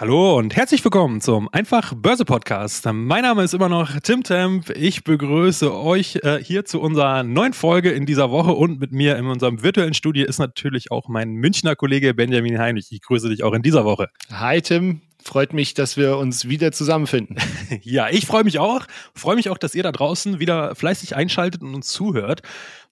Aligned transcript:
Hallo 0.00 0.38
und 0.38 0.54
herzlich 0.54 0.84
willkommen 0.84 1.20
zum 1.20 1.48
Einfach 1.48 1.92
Börse 1.92 2.24
Podcast. 2.24 2.86
Mein 2.86 3.22
Name 3.22 3.42
ist 3.42 3.52
immer 3.52 3.68
noch 3.68 3.98
Tim 3.98 4.22
Temp. 4.22 4.70
Ich 4.70 5.02
begrüße 5.02 5.74
euch 5.74 6.20
äh, 6.22 6.38
hier 6.40 6.64
zu 6.64 6.80
unserer 6.80 7.24
neuen 7.24 7.52
Folge 7.52 7.90
in 7.90 8.06
dieser 8.06 8.30
Woche 8.30 8.52
und 8.52 8.78
mit 8.78 8.92
mir 8.92 9.16
in 9.16 9.26
unserem 9.26 9.60
virtuellen 9.64 9.94
Studio 9.94 10.24
ist 10.24 10.38
natürlich 10.38 10.92
auch 10.92 11.08
mein 11.08 11.32
Münchner 11.32 11.74
Kollege 11.74 12.14
Benjamin 12.14 12.60
Heinrich. 12.60 12.92
Ich 12.92 13.02
grüße 13.02 13.28
dich 13.28 13.42
auch 13.42 13.52
in 13.54 13.62
dieser 13.62 13.84
Woche. 13.84 14.06
Hi 14.30 14.62
Tim, 14.62 15.00
freut 15.20 15.52
mich, 15.52 15.74
dass 15.74 15.96
wir 15.96 16.16
uns 16.16 16.48
wieder 16.48 16.70
zusammenfinden. 16.70 17.34
ja, 17.82 18.08
ich 18.08 18.24
freue 18.24 18.44
mich 18.44 18.60
auch. 18.60 18.86
Freue 19.16 19.34
mich 19.34 19.50
auch, 19.50 19.58
dass 19.58 19.74
ihr 19.74 19.82
da 19.82 19.90
draußen 19.90 20.38
wieder 20.38 20.76
fleißig 20.76 21.16
einschaltet 21.16 21.62
und 21.62 21.74
uns 21.74 21.88
zuhört. 21.88 22.42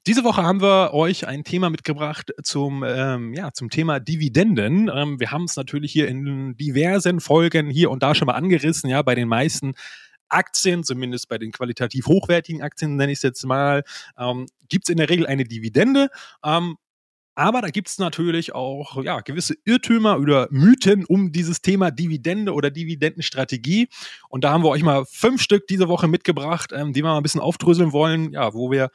Diese 0.06 0.22
Woche 0.22 0.44
haben 0.44 0.62
wir 0.62 0.94
euch 0.94 1.26
ein 1.26 1.42
Thema 1.42 1.68
mitgebracht 1.68 2.32
zum, 2.44 2.84
ähm, 2.86 3.34
ja, 3.34 3.52
zum 3.52 3.70
Thema 3.70 3.98
Dividenden. 3.98 4.88
Ähm, 4.94 5.18
wir 5.18 5.32
haben 5.32 5.44
es 5.44 5.56
natürlich 5.56 5.90
hier 5.90 6.06
in 6.06 6.56
diversen 6.56 7.18
Folgen 7.18 7.70
hier 7.70 7.90
und 7.90 8.04
da 8.04 8.14
schon 8.14 8.26
mal 8.26 8.34
angerissen, 8.34 8.88
ja, 8.88 9.02
bei 9.02 9.16
den 9.16 9.26
meisten 9.26 9.74
Aktien, 10.28 10.84
zumindest 10.84 11.28
bei 11.28 11.38
den 11.38 11.50
qualitativ 11.50 12.06
hochwertigen 12.06 12.62
Aktien, 12.62 12.94
nenne 12.94 13.10
ich 13.10 13.18
es 13.18 13.22
jetzt 13.22 13.44
mal, 13.44 13.82
ähm, 14.16 14.46
gibt 14.68 14.84
es 14.84 14.90
in 14.90 14.98
der 14.98 15.10
Regel 15.10 15.26
eine 15.26 15.42
Dividende. 15.42 16.08
Ähm, 16.44 16.76
aber 17.34 17.60
da 17.60 17.68
gibt 17.70 17.88
es 17.88 17.98
natürlich 17.98 18.54
auch 18.54 19.02
ja, 19.02 19.18
gewisse 19.20 19.56
Irrtümer 19.64 20.20
oder 20.20 20.46
Mythen 20.52 21.04
um 21.04 21.32
dieses 21.32 21.62
Thema 21.62 21.90
Dividende 21.90 22.54
oder 22.54 22.70
Dividendenstrategie. 22.70 23.88
Und 24.28 24.44
da 24.44 24.52
haben 24.52 24.62
wir 24.62 24.70
euch 24.70 24.84
mal 24.84 25.04
fünf 25.04 25.42
Stück 25.42 25.66
diese 25.66 25.88
Woche 25.88 26.06
mitgebracht, 26.06 26.70
ähm, 26.72 26.92
die 26.92 27.02
wir 27.02 27.10
mal 27.10 27.16
ein 27.16 27.24
bisschen 27.24 27.40
aufdröseln 27.40 27.92
wollen, 27.92 28.32
ja, 28.32 28.54
wo 28.54 28.70
wir 28.70 28.90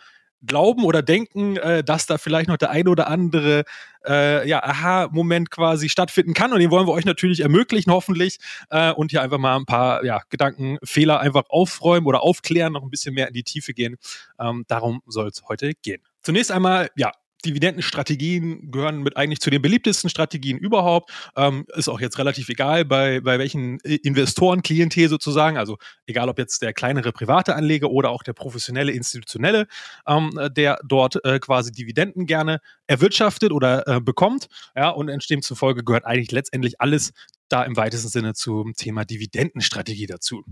glauben 0.46 0.84
oder 0.84 1.02
denken, 1.02 1.58
äh, 1.58 1.84
dass 1.84 2.06
da 2.06 2.18
vielleicht 2.18 2.50
noch 2.50 2.58
der 2.58 2.72
ein 2.72 2.88
oder 2.88 3.08
andere 3.08 3.64
äh, 4.08 4.48
ja, 4.48 4.64
Aha-Moment 4.64 5.52
quasi 5.52 5.90
stattfinden 5.90 6.34
kann. 6.34 6.54
Und 6.54 6.60
den 6.60 6.72
wollen 6.72 6.88
wir 6.88 6.94
euch 6.94 7.06
natürlich 7.06 7.42
ermöglichen, 7.42 7.92
hoffentlich. 7.92 8.38
Äh, 8.70 8.92
und 8.92 9.12
hier 9.12 9.22
einfach 9.22 9.38
mal 9.38 9.56
ein 9.56 9.66
paar 9.66 10.04
ja, 10.04 10.22
Gedankenfehler 10.30 11.20
einfach 11.20 11.44
aufräumen 11.50 12.08
oder 12.08 12.24
aufklären, 12.24 12.74
noch 12.74 12.84
ein 12.84 12.90
bisschen 12.90 13.14
mehr 13.14 13.28
in 13.28 13.34
die 13.34 13.44
Tiefe 13.44 13.74
gehen. 13.74 13.98
Ähm, 14.40 14.66
darum 14.68 15.02
soll 15.06 15.28
es 15.28 15.44
heute 15.48 15.74
gehen. 15.82 16.02
Zunächst 16.24 16.52
einmal, 16.52 16.90
ja, 16.96 17.12
Dividendenstrategien 17.42 18.72
gehören 18.72 19.02
mit 19.02 19.18
eigentlich 19.18 19.40
zu 19.40 19.50
den 19.50 19.62
beliebtesten 19.62 20.10
Strategien 20.10 20.58
überhaupt. 20.58 21.12
Ähm, 21.36 21.66
ist 21.76 21.90
auch 21.90 22.00
jetzt 22.00 22.18
relativ 22.18 22.50
egal, 22.50 22.86
bei, 22.86 23.20
bei 23.22 23.40
welchen 23.40 23.80
Investoren, 23.80 24.62
Klientel 24.62 25.10
sozusagen, 25.10 25.58
also 25.58 25.78
egal 26.06 26.30
ob 26.30 26.40
jetzt 26.40 26.62
der 26.62 26.74
kleinere 26.74 27.12
private 27.12 27.56
Anleger 27.56 27.90
oder 27.90 28.10
auch 28.10 28.24
der 28.24 28.34
professionelle, 28.34 28.92
institutionelle, 28.92 29.68
ähm, 30.08 30.32
der 30.56 30.80
dort 30.86 31.24
äh, 31.26 31.40
quasi 31.40 31.72
Dividenden 31.72 32.26
gerne 32.26 32.60
erwirtschaftet 32.88 33.52
oder 33.52 33.88
äh, 33.88 34.02
bekommt. 34.02 34.48
Ja, 34.76 34.90
und 34.90 35.10
entstehen 35.10 35.42
zufolge 35.42 35.84
gehört 35.84 36.06
eigentlich 36.06 36.32
letztendlich 36.32 36.82
alles 36.82 37.14
da 37.52 37.64
im 37.64 37.76
weitesten 37.76 38.08
Sinne 38.08 38.34
zum 38.34 38.74
Thema 38.74 39.04
Dividendenstrategie 39.06 40.06
dazu. 40.06 40.44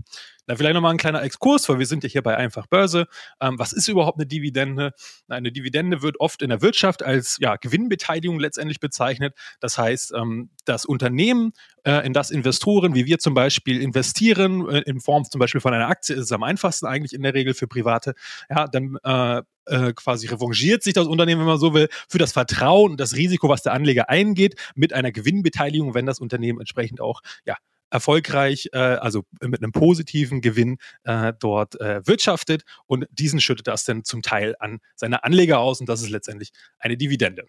Da 0.46 0.56
vielleicht 0.56 0.74
nochmal 0.74 0.92
ein 0.92 0.98
kleiner 0.98 1.22
Exkurs, 1.22 1.68
weil 1.68 1.78
wir 1.78 1.86
sind 1.86 2.02
ja 2.02 2.10
hier 2.10 2.22
bei 2.22 2.36
Einfach 2.36 2.66
Börse. 2.66 3.06
Ähm, 3.40 3.58
was 3.58 3.72
ist 3.72 3.88
überhaupt 3.88 4.18
eine 4.18 4.26
Dividende? 4.26 4.92
Eine 5.28 5.52
Dividende 5.52 6.02
wird 6.02 6.20
oft 6.20 6.42
in 6.42 6.50
der 6.50 6.60
Wirtschaft 6.60 7.02
als 7.02 7.38
ja, 7.40 7.56
Gewinnbeteiligung 7.56 8.38
letztendlich 8.38 8.80
bezeichnet. 8.80 9.34
Das 9.60 9.78
heißt, 9.78 10.12
ähm, 10.14 10.50
das 10.64 10.84
Unternehmen, 10.84 11.52
in 11.84 12.12
das 12.12 12.30
Investoren, 12.30 12.94
wie 12.94 13.06
wir 13.06 13.18
zum 13.18 13.34
Beispiel 13.34 13.80
investieren, 13.80 14.68
äh, 14.68 14.80
in 14.80 15.00
Form 15.00 15.24
zum 15.24 15.38
Beispiel 15.38 15.60
von 15.60 15.72
einer 15.72 15.88
Aktie, 15.88 16.14
ist 16.14 16.24
es 16.24 16.32
am 16.32 16.42
einfachsten 16.42 16.86
eigentlich 16.86 17.12
in 17.12 17.22
der 17.22 17.34
Regel 17.34 17.54
für 17.54 17.66
Private, 17.66 18.14
ja, 18.48 18.66
dann 18.66 18.96
äh, 19.02 19.42
äh, 19.66 19.92
quasi 19.92 20.26
revanchiert 20.26 20.82
sich 20.82 20.94
das 20.94 21.06
Unternehmen, 21.06 21.40
wenn 21.40 21.48
man 21.48 21.58
so 21.58 21.74
will, 21.74 21.88
für 22.08 22.18
das 22.18 22.32
Vertrauen 22.32 22.92
und 22.92 23.00
das 23.00 23.14
Risiko, 23.14 23.48
was 23.48 23.62
der 23.62 23.72
Anleger 23.72 24.08
eingeht, 24.08 24.56
mit 24.74 24.92
einer 24.92 25.12
Gewinnbeteiligung, 25.12 25.94
wenn 25.94 26.06
das 26.06 26.18
Unternehmen 26.18 26.60
entsprechend 26.60 27.00
auch 27.00 27.22
ja, 27.44 27.56
erfolgreich, 27.90 28.68
äh, 28.72 28.78
also 28.78 29.24
mit 29.42 29.62
einem 29.62 29.72
positiven 29.72 30.40
Gewinn 30.40 30.78
äh, 31.04 31.32
dort 31.38 31.80
äh, 31.80 32.06
wirtschaftet 32.06 32.62
und 32.86 33.06
diesen 33.10 33.40
schüttet 33.40 33.66
das 33.66 33.84
dann 33.84 34.04
zum 34.04 34.22
Teil 34.22 34.54
an 34.60 34.78
seine 34.94 35.24
Anleger 35.24 35.58
aus 35.58 35.80
und 35.80 35.88
das 35.88 36.02
ist 36.02 36.10
letztendlich 36.10 36.52
eine 36.78 36.96
Dividende. 36.96 37.44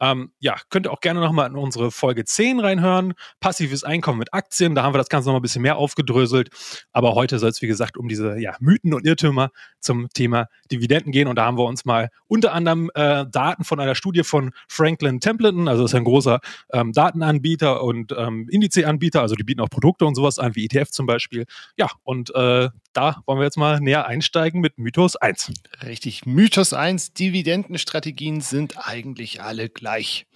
Ähm, 0.00 0.32
ja, 0.40 0.56
könnt 0.68 0.86
ihr 0.86 0.92
auch 0.92 1.00
gerne 1.00 1.20
nochmal 1.20 1.48
in 1.48 1.56
unsere 1.56 1.90
Folge 1.90 2.24
10 2.24 2.60
reinhören. 2.60 3.14
Passives 3.40 3.84
Einkommen 3.84 4.18
mit 4.18 4.34
Aktien, 4.34 4.74
da 4.74 4.82
haben 4.82 4.94
wir 4.94 4.98
das 4.98 5.08
Ganze 5.08 5.28
nochmal 5.28 5.40
ein 5.40 5.42
bisschen 5.42 5.62
mehr 5.62 5.76
aufgedröselt. 5.76 6.50
Aber 6.92 7.14
heute 7.14 7.38
soll 7.38 7.50
es, 7.50 7.62
wie 7.62 7.66
gesagt, 7.66 7.96
um 7.96 8.08
diese 8.08 8.38
ja, 8.38 8.56
Mythen 8.60 8.94
und 8.94 9.06
Irrtümer 9.06 9.50
zum 9.80 10.08
Thema 10.10 10.48
Dividenden 10.70 11.12
gehen 11.12 11.28
und 11.28 11.36
da 11.36 11.44
haben 11.44 11.58
wir 11.58 11.64
uns 11.64 11.84
mal 11.84 12.10
unter 12.26 12.52
anderem 12.52 12.90
äh, 12.94 13.26
Daten 13.30 13.64
von 13.64 13.80
einer 13.80 13.94
Studie 13.94 14.24
von 14.24 14.52
Franklin 14.68 15.20
Templeton, 15.20 15.68
also 15.68 15.82
das 15.82 15.92
ist 15.92 15.96
ein 15.96 16.04
großer 16.04 16.40
ähm, 16.72 16.92
Datenanbieter 16.92 17.82
und 17.82 18.12
ähm, 18.16 18.48
Indizeanbieter, 18.50 19.20
also 19.20 19.34
die 19.34 19.44
bieten 19.44 19.60
auch 19.60 19.70
Produkte 19.70 19.83
Produkte 19.84 20.06
und 20.06 20.14
sowas 20.14 20.38
an, 20.38 20.56
wie 20.56 20.64
ETF 20.64 20.90
zum 20.90 21.04
Beispiel. 21.04 21.44
Ja, 21.76 21.90
und 22.04 22.34
äh, 22.34 22.70
da 22.94 23.22
wollen 23.26 23.38
wir 23.38 23.44
jetzt 23.44 23.58
mal 23.58 23.80
näher 23.80 24.06
einsteigen 24.06 24.62
mit 24.62 24.78
Mythos 24.78 25.14
1. 25.14 25.52
Richtig, 25.82 26.24
Mythos 26.24 26.72
1, 26.72 27.12
Dividendenstrategien 27.12 28.40
sind 28.40 28.88
eigentlich 28.88 29.42
alle 29.42 29.68
gleich. 29.68 30.26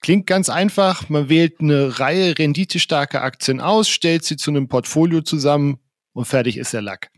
Klingt 0.00 0.26
ganz 0.26 0.50
einfach, 0.50 1.08
man 1.08 1.30
wählt 1.30 1.60
eine 1.60 1.98
Reihe 1.98 2.38
renditestarker 2.38 3.22
Aktien 3.22 3.62
aus, 3.62 3.88
stellt 3.88 4.24
sie 4.24 4.36
zu 4.36 4.50
einem 4.50 4.68
Portfolio 4.68 5.22
zusammen 5.22 5.78
und 6.12 6.26
fertig 6.26 6.58
ist 6.58 6.74
der 6.74 6.82
Lack. 6.82 7.10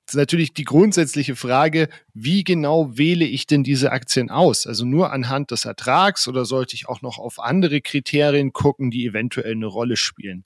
Jetzt 0.00 0.14
ist 0.14 0.18
natürlich 0.18 0.54
die 0.54 0.64
grundsätzliche 0.64 1.34
Frage, 1.34 1.88
wie 2.14 2.44
genau 2.44 2.96
wähle 2.96 3.24
ich 3.24 3.48
denn 3.48 3.64
diese 3.64 3.90
Aktien 3.90 4.30
aus? 4.30 4.66
Also 4.66 4.84
nur 4.84 5.12
anhand 5.12 5.50
des 5.50 5.64
Ertrags 5.64 6.28
oder 6.28 6.44
sollte 6.44 6.74
ich 6.76 6.88
auch 6.88 7.02
noch 7.02 7.18
auf 7.18 7.40
andere 7.40 7.80
Kriterien 7.80 8.52
gucken, 8.52 8.92
die 8.92 9.04
eventuell 9.04 9.52
eine 9.52 9.66
Rolle 9.66 9.96
spielen? 9.96 10.44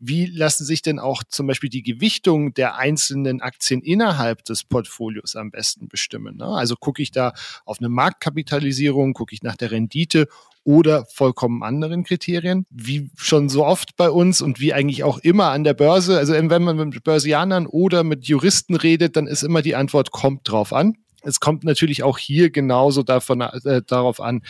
Wie 0.00 0.26
lassen 0.26 0.64
sich 0.64 0.82
denn 0.82 0.98
auch 0.98 1.24
zum 1.28 1.46
Beispiel 1.48 1.70
die 1.70 1.82
Gewichtung 1.82 2.54
der 2.54 2.76
einzelnen 2.76 3.40
Aktien 3.40 3.82
innerhalb 3.82 4.44
des 4.44 4.62
Portfolios 4.64 5.34
am 5.34 5.50
besten 5.50 5.88
bestimmen? 5.88 6.36
Ne? 6.36 6.46
Also 6.46 6.76
gucke 6.76 7.02
ich 7.02 7.10
da 7.10 7.32
auf 7.64 7.78
eine 7.78 7.88
Marktkapitalisierung, 7.88 9.12
gucke 9.12 9.34
ich 9.34 9.42
nach 9.42 9.56
der 9.56 9.72
Rendite 9.72 10.28
oder 10.68 11.06
vollkommen 11.06 11.62
anderen 11.62 12.04
Kriterien, 12.04 12.66
wie 12.68 13.10
schon 13.16 13.48
so 13.48 13.64
oft 13.64 13.96
bei 13.96 14.10
uns 14.10 14.42
und 14.42 14.60
wie 14.60 14.74
eigentlich 14.74 15.02
auch 15.02 15.16
immer 15.16 15.46
an 15.46 15.64
der 15.64 15.72
Börse. 15.72 16.18
Also 16.18 16.34
wenn 16.34 16.62
man 16.62 16.76
mit 16.76 17.04
Börsianern 17.04 17.66
oder 17.66 18.04
mit 18.04 18.26
Juristen 18.26 18.76
redet, 18.76 19.16
dann 19.16 19.26
ist 19.26 19.42
immer 19.42 19.62
die 19.62 19.74
Antwort, 19.74 20.10
kommt 20.10 20.46
drauf 20.46 20.74
an. 20.74 20.98
Es 21.22 21.40
kommt 21.40 21.64
natürlich 21.64 22.02
auch 22.02 22.18
hier 22.18 22.50
genauso 22.50 23.02
davon, 23.02 23.40
äh, 23.40 23.80
darauf 23.86 24.20
an, 24.20 24.42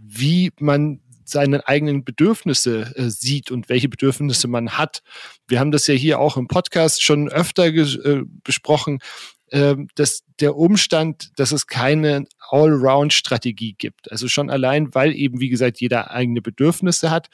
wie 0.00 0.52
man 0.58 1.00
seine 1.26 1.68
eigenen 1.68 2.02
Bedürfnisse 2.02 2.94
äh, 2.96 3.10
sieht 3.10 3.50
und 3.50 3.68
welche 3.68 3.90
Bedürfnisse 3.90 4.48
man 4.48 4.78
hat. 4.78 5.02
Wir 5.48 5.60
haben 5.60 5.70
das 5.70 5.86
ja 5.86 5.92
hier 5.92 6.18
auch 6.18 6.38
im 6.38 6.48
Podcast 6.48 7.02
schon 7.02 7.28
öfter 7.28 7.66
äh, 7.66 8.22
besprochen, 8.42 9.00
äh, 9.50 9.76
dass 9.96 10.22
der 10.40 10.56
Umstand, 10.56 11.30
dass 11.36 11.52
es 11.52 11.66
keine 11.66 12.24
Allround-Strategie 12.50 13.74
gibt. 13.74 14.10
Also 14.10 14.28
schon 14.28 14.50
allein, 14.50 14.94
weil 14.94 15.14
eben, 15.14 15.40
wie 15.40 15.48
gesagt, 15.48 15.80
jeder 15.80 16.10
eigene 16.10 16.42
Bedürfnisse 16.42 17.10
hat. 17.10 17.28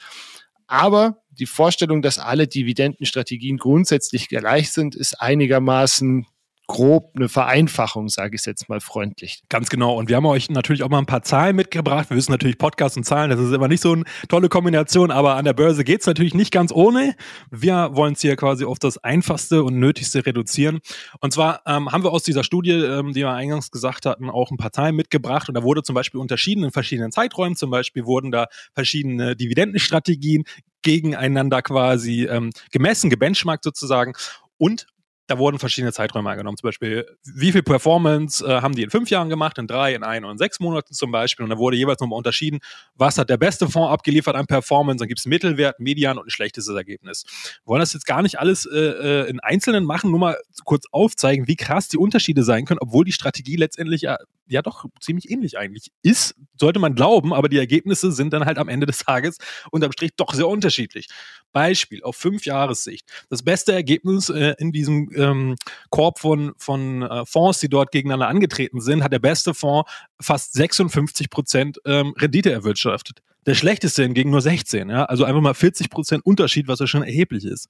Aber 0.67 1.21
die 1.31 1.45
Vorstellung, 1.45 2.01
dass 2.01 2.19
alle 2.19 2.47
Dividendenstrategien 2.47 3.57
grundsätzlich 3.57 4.29
gleich 4.29 4.71
sind, 4.71 4.95
ist 4.95 5.19
einigermaßen 5.21 6.25
grob 6.67 7.11
eine 7.15 7.27
Vereinfachung, 7.27 8.07
sage 8.07 8.35
ich 8.35 8.45
jetzt 8.45 8.69
mal 8.69 8.79
freundlich. 8.79 9.43
Ganz 9.49 9.69
genau. 9.69 9.97
Und 9.97 10.09
wir 10.09 10.15
haben 10.15 10.25
euch 10.25 10.49
natürlich 10.49 10.83
auch 10.83 10.89
mal 10.89 10.99
ein 10.99 11.05
paar 11.05 11.21
Zahlen 11.21 11.55
mitgebracht. 11.55 12.09
Wir 12.09 12.17
wissen 12.17 12.31
natürlich 12.31 12.57
Podcast 12.57 12.95
und 12.95 13.03
Zahlen, 13.03 13.29
das 13.29 13.39
ist 13.39 13.51
immer 13.51 13.67
nicht 13.67 13.81
so 13.81 13.91
eine 13.91 14.03
tolle 14.29 14.47
Kombination, 14.47 15.11
aber 15.11 15.35
an 15.35 15.45
der 15.45 15.53
Börse 15.53 15.83
geht 15.83 16.01
es 16.01 16.07
natürlich 16.07 16.33
nicht 16.33 16.51
ganz 16.51 16.71
ohne. 16.71 17.15
Wir 17.51 17.89
wollen 17.93 18.13
es 18.13 18.21
hier 18.21 18.35
quasi 18.37 18.63
auf 18.63 18.79
das 18.79 18.97
Einfachste 18.97 19.63
und 19.63 19.77
Nötigste 19.77 20.25
reduzieren. 20.25 20.79
Und 21.19 21.33
zwar 21.33 21.61
ähm, 21.65 21.91
haben 21.91 22.03
wir 22.03 22.11
aus 22.11 22.23
dieser 22.23 22.43
Studie, 22.43 22.71
ähm, 22.71 23.11
die 23.11 23.21
wir 23.21 23.31
eingangs 23.31 23.69
gesagt 23.69 24.05
hatten, 24.05 24.29
auch 24.29 24.51
ein 24.51 24.57
paar 24.57 24.71
Zahlen 24.71 24.95
mitgebracht. 24.95 25.49
Und 25.49 25.55
da 25.55 25.63
wurde 25.63 25.83
zum 25.83 25.95
Beispiel 25.95 26.21
unterschieden 26.21 26.63
in 26.63 26.71
verschiedenen 26.71 27.11
Zeiträumen. 27.11 27.57
Zum 27.57 27.71
Beispiel 27.71 28.05
wurden 28.05 28.31
da 28.31 28.47
verschiedene 28.73 29.35
Dividendenstrategien 29.35 30.45
gegeneinander 30.81 31.61
quasi 31.61 32.25
ähm, 32.25 32.51
gemessen, 32.71 33.09
gebenchmarkt 33.09 33.63
sozusagen. 33.63 34.13
Und 34.57 34.87
da 35.33 35.39
wurden 35.39 35.57
verschiedene 35.57 35.91
Zeiträume 35.91 36.29
eingenommen. 36.29 36.57
Zum 36.57 36.67
Beispiel, 36.67 37.07
wie 37.23 37.51
viel 37.51 37.63
Performance 37.63 38.45
äh, 38.45 38.61
haben 38.61 38.75
die 38.75 38.83
in 38.83 38.91
fünf 38.91 39.09
Jahren 39.09 39.29
gemacht, 39.29 39.57
in 39.57 39.65
drei, 39.65 39.95
in 39.95 40.03
ein 40.03 40.23
und 40.25 40.33
in 40.33 40.37
sechs 40.37 40.59
Monaten 40.59 40.93
zum 40.93 41.11
Beispiel. 41.11 41.43
Und 41.43 41.49
da 41.49 41.57
wurde 41.57 41.75
jeweils 41.75 41.99
nochmal 41.99 42.17
unterschieden, 42.17 42.59
was 42.93 43.17
hat 43.17 43.31
der 43.31 43.37
beste 43.37 43.67
Fonds 43.67 43.91
abgeliefert 43.91 44.35
an 44.35 44.45
Performance. 44.45 44.99
Dann 44.99 45.07
gibt 45.07 45.19
es 45.19 45.25
Mittelwert, 45.25 45.79
Median 45.79 46.19
und 46.19 46.27
ein 46.27 46.29
schlechtestes 46.29 46.75
Ergebnis. 46.75 47.23
Wir 47.63 47.71
wollen 47.71 47.79
das 47.79 47.93
jetzt 47.93 48.05
gar 48.05 48.21
nicht 48.21 48.39
alles 48.39 48.67
äh, 48.67 48.77
äh, 48.77 49.29
in 49.29 49.39
Einzelnen 49.39 49.85
machen, 49.85 50.11
nur 50.11 50.19
mal 50.19 50.37
kurz 50.65 50.85
aufzeigen, 50.91 51.47
wie 51.47 51.55
krass 51.55 51.87
die 51.87 51.97
Unterschiede 51.97 52.43
sein 52.43 52.65
können, 52.65 52.79
obwohl 52.79 53.03
die 53.03 53.11
Strategie 53.11 53.55
letztendlich 53.55 54.03
ja, 54.03 54.17
ja 54.47 54.61
doch 54.61 54.85
ziemlich 54.99 55.31
ähnlich 55.31 55.57
eigentlich 55.57 55.91
ist, 56.03 56.35
sollte 56.59 56.79
man 56.79 56.93
glauben, 56.93 57.33
aber 57.33 57.49
die 57.49 57.57
Ergebnisse 57.57 58.11
sind 58.11 58.33
dann 58.33 58.45
halt 58.45 58.59
am 58.59 58.69
Ende 58.69 58.85
des 58.85 58.99
Tages 58.99 59.37
unterm 59.71 59.91
Strich 59.91 60.11
doch 60.15 60.33
sehr 60.35 60.47
unterschiedlich. 60.47 61.07
Beispiel 61.51 62.03
auf 62.03 62.15
fünf 62.17 62.45
Jahressicht. 62.45 63.07
Das 63.29 63.43
beste 63.43 63.71
Ergebnis 63.71 64.29
äh, 64.29 64.55
in 64.57 64.71
diesem 64.71 65.09
ähm, 65.23 65.55
Korb 65.89 66.19
von, 66.19 66.53
von 66.57 67.01
äh, 67.01 67.25
Fonds, 67.25 67.59
die 67.59 67.69
dort 67.69 67.91
gegeneinander 67.91 68.27
angetreten 68.27 68.81
sind, 68.81 69.03
hat 69.03 69.13
der 69.13 69.19
beste 69.19 69.53
Fonds 69.53 69.89
fast 70.19 70.53
56 70.53 71.29
Prozent 71.29 71.79
ähm, 71.85 72.13
Rendite 72.17 72.51
erwirtschaftet. 72.51 73.21
Der 73.45 73.55
schlechteste 73.55 74.03
hingegen 74.03 74.29
nur 74.29 74.41
16. 74.41 74.89
Ja? 74.89 75.05
Also 75.05 75.25
einfach 75.25 75.41
mal 75.41 75.53
40 75.53 75.89
Prozent 75.89 76.25
Unterschied, 76.25 76.67
was 76.67 76.79
ja 76.79 76.87
schon 76.87 77.03
erheblich 77.03 77.45
ist 77.45 77.69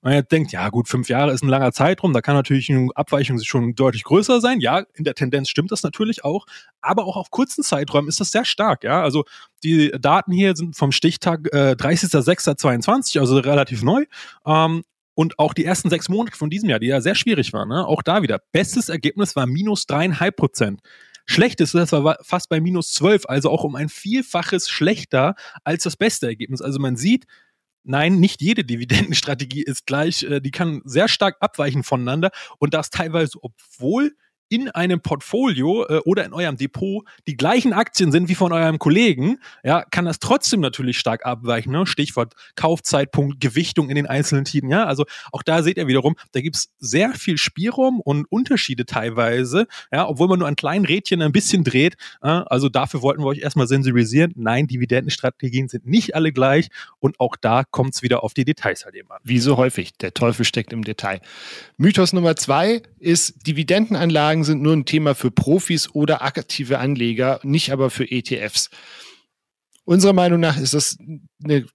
man 0.00 0.24
denkt, 0.30 0.52
ja 0.52 0.68
gut, 0.68 0.88
fünf 0.88 1.08
Jahre 1.08 1.32
ist 1.32 1.42
ein 1.42 1.48
langer 1.48 1.72
Zeitraum, 1.72 2.12
da 2.12 2.20
kann 2.20 2.34
natürlich 2.34 2.70
eine 2.70 2.88
Abweichung 2.94 3.40
schon 3.42 3.74
deutlich 3.74 4.04
größer 4.04 4.40
sein. 4.40 4.60
Ja, 4.60 4.84
in 4.94 5.04
der 5.04 5.14
Tendenz 5.14 5.48
stimmt 5.48 5.72
das 5.72 5.82
natürlich 5.82 6.24
auch, 6.24 6.46
aber 6.80 7.04
auch 7.04 7.16
auf 7.16 7.30
kurzen 7.30 7.64
Zeiträumen 7.64 8.08
ist 8.08 8.20
das 8.20 8.30
sehr 8.30 8.44
stark. 8.44 8.84
Ja, 8.84 9.02
also 9.02 9.24
die 9.64 9.90
Daten 9.90 10.32
hier 10.32 10.54
sind 10.54 10.76
vom 10.76 10.92
Stichtag 10.92 11.48
äh, 11.52 11.72
30.06.22, 11.72 13.18
also 13.18 13.38
relativ 13.38 13.82
neu. 13.82 14.04
Ähm, 14.46 14.84
und 15.18 15.36
auch 15.40 15.52
die 15.52 15.64
ersten 15.64 15.90
sechs 15.90 16.08
Monate 16.08 16.36
von 16.36 16.48
diesem 16.48 16.70
Jahr, 16.70 16.78
die 16.78 16.86
ja 16.86 17.00
sehr 17.00 17.16
schwierig 17.16 17.52
waren, 17.52 17.70
ne? 17.70 17.84
auch 17.84 18.02
da 18.04 18.22
wieder. 18.22 18.40
Bestes 18.52 18.88
Ergebnis 18.88 19.34
war 19.34 19.48
minus 19.48 19.84
dreieinhalb 19.84 20.36
Prozent. 20.36 20.80
Schlechtestes 21.26 21.90
war 21.90 22.18
fast 22.22 22.48
bei 22.48 22.60
minus 22.60 22.92
zwölf, 22.92 23.24
also 23.26 23.50
auch 23.50 23.64
um 23.64 23.74
ein 23.74 23.88
Vielfaches 23.88 24.68
schlechter 24.68 25.34
als 25.64 25.82
das 25.82 25.96
beste 25.96 26.28
Ergebnis. 26.28 26.62
Also 26.62 26.78
man 26.78 26.94
sieht, 26.94 27.26
nein, 27.82 28.20
nicht 28.20 28.40
jede 28.42 28.62
Dividendenstrategie 28.62 29.64
ist 29.64 29.86
gleich. 29.86 30.22
Äh, 30.22 30.40
die 30.40 30.52
kann 30.52 30.82
sehr 30.84 31.08
stark 31.08 31.36
abweichen 31.40 31.82
voneinander 31.82 32.30
und 32.60 32.72
das 32.72 32.90
teilweise, 32.90 33.40
obwohl 33.42 34.14
in 34.48 34.70
einem 34.70 35.00
Portfolio 35.00 35.86
äh, 35.86 35.98
oder 36.04 36.24
in 36.24 36.32
eurem 36.32 36.56
Depot 36.56 37.04
die 37.26 37.36
gleichen 37.36 37.72
Aktien 37.72 38.12
sind 38.12 38.28
wie 38.28 38.34
von 38.34 38.52
eurem 38.52 38.78
Kollegen, 38.78 39.38
ja, 39.62 39.82
kann 39.90 40.04
das 40.04 40.18
trotzdem 40.18 40.60
natürlich 40.60 40.98
stark 40.98 41.26
abweichen. 41.26 41.72
Ne? 41.72 41.86
Stichwort 41.86 42.34
Kaufzeitpunkt, 42.56 43.40
Gewichtung 43.40 43.90
in 43.90 43.96
den 43.96 44.06
einzelnen 44.06 44.44
Titeln. 44.44 44.70
Ja, 44.70 44.84
also 44.84 45.04
auch 45.32 45.42
da 45.42 45.62
seht 45.62 45.76
ihr 45.76 45.86
wiederum, 45.86 46.16
da 46.32 46.40
gibt's 46.40 46.70
sehr 46.78 47.14
viel 47.14 47.38
Spielraum 47.38 48.00
und 48.00 48.26
Unterschiede 48.30 48.86
teilweise. 48.86 49.66
Ja, 49.92 50.08
obwohl 50.08 50.28
man 50.28 50.38
nur 50.38 50.48
ein 50.48 50.56
kleines 50.56 50.88
Rädchen 50.88 51.22
ein 51.22 51.32
bisschen 51.32 51.64
dreht. 51.64 51.96
Ja, 52.22 52.42
also 52.44 52.68
dafür 52.68 53.02
wollten 53.02 53.22
wir 53.22 53.26
euch 53.26 53.38
erstmal 53.38 53.66
sensibilisieren. 53.66 54.32
Nein, 54.36 54.66
Dividendenstrategien 54.66 55.68
sind 55.68 55.86
nicht 55.86 56.14
alle 56.14 56.32
gleich 56.32 56.68
und 57.00 57.20
auch 57.20 57.36
da 57.36 57.64
kommt's 57.64 58.02
wieder 58.02 58.24
auf 58.24 58.34
die 58.34 58.44
Details 58.44 58.84
halt 58.84 58.94
eben 58.94 59.10
an. 59.10 59.18
Wie 59.24 59.38
so 59.38 59.56
häufig, 59.56 59.92
der 59.98 60.14
Teufel 60.14 60.44
steckt 60.44 60.72
im 60.72 60.84
Detail. 60.84 61.20
Mythos 61.76 62.12
Nummer 62.12 62.36
zwei 62.36 62.82
ist 62.98 63.46
Dividendenanlagen 63.46 64.37
Anlagen 64.38 64.44
sind 64.44 64.62
nur 64.62 64.74
ein 64.74 64.84
Thema 64.84 65.14
für 65.14 65.30
Profis 65.30 65.90
oder 65.94 66.22
aktive 66.22 66.78
Anleger, 66.78 67.40
nicht 67.42 67.72
aber 67.72 67.90
für 67.90 68.10
ETFs. 68.10 68.70
Unserer 69.84 70.12
Meinung 70.12 70.40
nach 70.40 70.58
ist 70.58 70.74
das 70.74 70.98
eine 71.42 71.66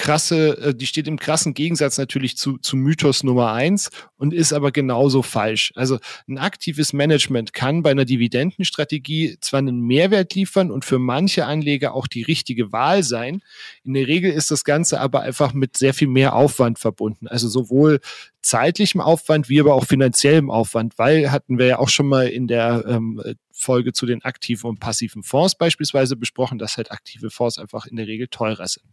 krasse, 0.00 0.56
äh, 0.58 0.74
die 0.74 0.86
steht 0.86 1.06
im 1.06 1.18
krassen 1.18 1.52
Gegensatz 1.52 1.98
natürlich 1.98 2.36
zu, 2.38 2.56
zu 2.56 2.76
Mythos 2.76 3.22
Nummer 3.22 3.52
eins 3.52 3.90
und 4.16 4.32
ist 4.32 4.54
aber 4.54 4.72
genauso 4.72 5.22
falsch. 5.22 5.72
Also 5.76 5.98
ein 6.26 6.38
aktives 6.38 6.94
Management 6.94 7.52
kann 7.52 7.82
bei 7.82 7.90
einer 7.90 8.06
Dividendenstrategie 8.06 9.36
zwar 9.42 9.58
einen 9.58 9.82
Mehrwert 9.82 10.34
liefern 10.34 10.70
und 10.70 10.86
für 10.86 10.98
manche 10.98 11.44
Anleger 11.44 11.94
auch 11.94 12.06
die 12.06 12.22
richtige 12.22 12.72
Wahl 12.72 13.02
sein. 13.02 13.42
In 13.84 13.92
der 13.92 14.06
Regel 14.06 14.32
ist 14.32 14.50
das 14.50 14.64
Ganze 14.64 15.00
aber 15.00 15.20
einfach 15.20 15.52
mit 15.52 15.76
sehr 15.76 15.92
viel 15.92 16.08
mehr 16.08 16.34
Aufwand 16.34 16.78
verbunden. 16.78 17.28
Also 17.28 17.48
sowohl 17.48 18.00
zeitlichem 18.40 19.02
Aufwand 19.02 19.50
wie 19.50 19.60
aber 19.60 19.74
auch 19.74 19.84
finanziellem 19.84 20.50
Aufwand, 20.50 20.98
weil 20.98 21.30
hatten 21.30 21.58
wir 21.58 21.66
ja 21.66 21.78
auch 21.78 21.90
schon 21.90 22.06
mal 22.06 22.26
in 22.26 22.48
der 22.48 22.84
ähm, 22.88 23.22
Folge 23.52 23.92
zu 23.92 24.06
den 24.06 24.22
aktiven 24.22 24.70
und 24.70 24.80
passiven 24.80 25.22
Fonds 25.22 25.56
beispielsweise 25.56 26.16
besprochen, 26.16 26.58
dass 26.58 26.78
halt 26.78 26.90
aktive 26.90 27.28
Fonds 27.28 27.58
einfach 27.58 27.84
in 27.84 27.96
der 27.96 28.06
Regel 28.06 28.28
teurer 28.28 28.66
sind. 28.66 28.89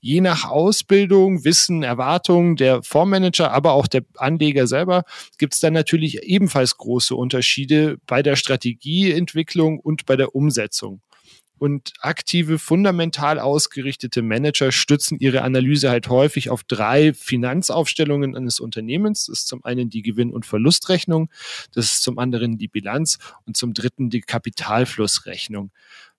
Je 0.00 0.20
nach 0.20 0.44
Ausbildung, 0.44 1.44
Wissen, 1.44 1.82
Erwartungen 1.82 2.56
der 2.56 2.82
Fondsmanager, 2.82 3.50
aber 3.52 3.72
auch 3.72 3.86
der 3.86 4.02
Anleger 4.16 4.66
selber, 4.66 5.04
gibt 5.38 5.54
es 5.54 5.60
dann 5.60 5.74
natürlich 5.74 6.22
ebenfalls 6.22 6.76
große 6.76 7.14
Unterschiede 7.14 7.98
bei 8.06 8.22
der 8.22 8.36
Strategieentwicklung 8.36 9.78
und 9.78 10.06
bei 10.06 10.16
der 10.16 10.34
Umsetzung. 10.34 11.02
Und 11.60 11.92
aktive, 12.00 12.58
fundamental 12.58 13.38
ausgerichtete 13.38 14.22
Manager 14.22 14.72
stützen 14.72 15.18
ihre 15.20 15.42
Analyse 15.42 15.90
halt 15.90 16.08
häufig 16.08 16.48
auf 16.48 16.64
drei 16.64 17.12
Finanzaufstellungen 17.12 18.34
eines 18.34 18.60
Unternehmens. 18.60 19.26
Das 19.26 19.40
ist 19.40 19.48
zum 19.48 19.62
einen 19.62 19.90
die 19.90 20.00
Gewinn- 20.00 20.32
und 20.32 20.46
Verlustrechnung, 20.46 21.30
das 21.74 21.84
ist 21.84 22.02
zum 22.02 22.18
anderen 22.18 22.56
die 22.56 22.68
Bilanz 22.68 23.18
und 23.44 23.58
zum 23.58 23.74
dritten 23.74 24.08
die 24.08 24.22
Kapitalflussrechnung. 24.22 25.70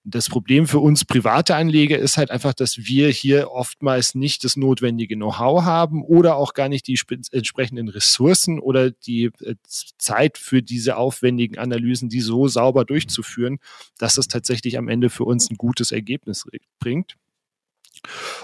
Das 0.04 0.30
Problem 0.30 0.66
für 0.66 0.80
uns 0.80 1.06
private 1.06 1.56
Anleger 1.56 2.00
ist 2.00 2.18
halt 2.18 2.32
einfach, 2.32 2.56
dass 2.56 2.78
wir 2.80 3.10
hier 3.10 3.52
oftmals 3.52 4.16
nicht 4.16 4.44
das 4.44 4.58
notwendige 4.58 5.16
Know-how 5.16 5.64
haben 5.64 6.04
oder 6.04 6.38
auch 6.38 6.54
gar 6.56 6.70
nicht 6.70 6.88
die 6.88 7.00
entsprechenden 7.32 7.88
Ressourcen 7.88 8.60
oder 8.60 8.90
die 8.90 9.26
äh, 9.42 9.56
Zeit 9.68 10.40
für 10.40 10.64
diese 10.64 10.98
aufwendigen 10.98 11.60
Analysen, 11.60 12.10
die 12.10 12.22
so 12.22 12.48
sauber 12.48 12.84
durchzuführen, 12.84 13.60
dass 14.00 14.16
das 14.16 14.28
tatsächlich 14.28 14.80
am 14.80 14.88
Ende 14.88 15.12
für 15.12 15.24
uns 15.24 15.52
ein 15.52 15.58
gutes 15.58 15.92
Ergebnis 15.92 16.46
bringt. 16.80 17.16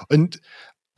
Und 0.10 0.40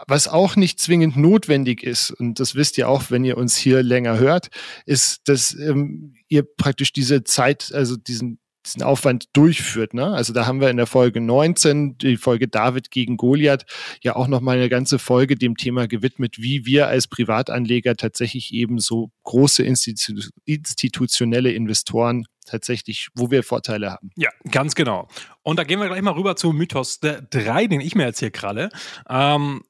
was 0.07 0.27
auch 0.27 0.55
nicht 0.55 0.79
zwingend 0.79 1.15
notwendig 1.17 1.83
ist, 1.83 2.11
und 2.11 2.39
das 2.39 2.55
wisst 2.55 2.77
ihr 2.77 2.89
auch, 2.89 3.11
wenn 3.11 3.23
ihr 3.23 3.37
uns 3.37 3.55
hier 3.55 3.83
länger 3.83 4.17
hört, 4.17 4.49
ist, 4.85 5.27
dass 5.27 5.53
ähm, 5.53 6.15
ihr 6.27 6.43
praktisch 6.43 6.93
diese 6.93 7.23
Zeit, 7.23 7.71
also 7.73 7.95
diesen 7.95 8.39
diesen 8.73 8.83
Aufwand 8.83 9.25
durchführt. 9.33 9.93
Ne? 9.93 10.07
Also 10.07 10.33
da 10.33 10.45
haben 10.45 10.61
wir 10.61 10.69
in 10.69 10.77
der 10.77 10.87
Folge 10.87 11.21
19, 11.21 11.97
die 11.97 12.17
Folge 12.17 12.47
David 12.47 12.91
gegen 12.91 13.17
Goliath, 13.17 13.65
ja 14.01 14.15
auch 14.15 14.27
nochmal 14.27 14.57
eine 14.57 14.69
ganze 14.69 14.99
Folge 14.99 15.35
dem 15.35 15.57
Thema 15.57 15.87
gewidmet, 15.87 16.37
wie 16.39 16.65
wir 16.65 16.87
als 16.87 17.07
Privatanleger 17.07 17.95
tatsächlich 17.95 18.53
eben 18.53 18.79
so 18.79 19.11
große 19.23 19.63
Institu 19.63 20.21
institutionelle 20.45 21.51
Investoren 21.51 22.25
tatsächlich, 22.45 23.09
wo 23.15 23.31
wir 23.31 23.43
Vorteile 23.43 23.91
haben. 23.91 24.09
Ja, 24.15 24.29
ganz 24.51 24.75
genau. 24.75 25.07
Und 25.43 25.57
da 25.59 25.63
gehen 25.63 25.79
wir 25.79 25.87
gleich 25.87 26.01
mal 26.01 26.13
rüber 26.13 26.35
zu 26.35 26.51
Mythos 26.51 26.99
3, 26.99 27.67
den 27.67 27.81
ich 27.81 27.95
mir 27.95 28.05
jetzt 28.05 28.19
hier 28.19 28.31
kralle. 28.31 28.69
Ähm, 29.07 29.61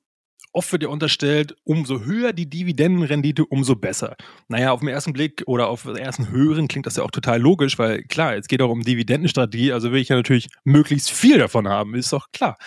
Oft 0.52 0.72
wird 0.72 0.84
ja 0.84 0.90
unterstellt, 0.90 1.56
umso 1.64 2.02
höher 2.02 2.34
die 2.34 2.50
Dividendenrendite, 2.50 3.46
umso 3.46 3.76
besser. 3.76 4.16
Naja, 4.48 4.72
auf 4.72 4.80
den 4.80 4.90
ersten 4.90 5.14
Blick 5.14 5.44
oder 5.46 5.68
auf 5.68 5.84
den 5.84 5.96
ersten 5.96 6.32
Hören 6.32 6.68
klingt 6.68 6.88
das 6.88 6.96
ja 6.96 7.04
auch 7.04 7.12
total 7.12 7.40
logisch, 7.40 7.78
weil 7.78 8.04
klar, 8.04 8.36
es 8.36 8.48
geht 8.48 8.62
auch 8.62 8.72
um 8.72 8.82
Dividendenstrategie, 8.82 9.72
also 9.72 9.92
will 9.92 10.02
ich 10.02 10.10
ja 10.10 10.16
natürlich 10.16 10.50
möglichst 10.64 11.12
viel 11.12 11.38
davon 11.38 11.68
haben, 11.68 11.94
ist 11.94 12.12
doch 12.14 12.32
klar. 12.32 12.58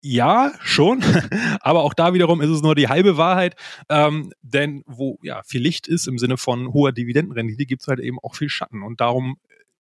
Ja, 0.00 0.52
schon, 0.60 1.02
aber 1.60 1.82
auch 1.82 1.94
da 1.94 2.14
wiederum 2.14 2.40
ist 2.40 2.50
es 2.50 2.62
nur 2.62 2.74
die 2.74 2.88
halbe 2.88 3.16
Wahrheit, 3.16 3.56
ähm, 3.88 4.32
denn 4.42 4.82
wo 4.86 5.18
ja 5.22 5.42
viel 5.44 5.62
Licht 5.62 5.88
ist 5.88 6.06
im 6.06 6.18
Sinne 6.18 6.36
von 6.36 6.72
hoher 6.72 6.92
Dividendenrendite, 6.92 7.66
gibt 7.66 7.82
es 7.82 7.88
halt 7.88 8.00
eben 8.00 8.18
auch 8.20 8.36
viel 8.36 8.48
Schatten 8.48 8.82
und 8.82 9.00
darum 9.00 9.38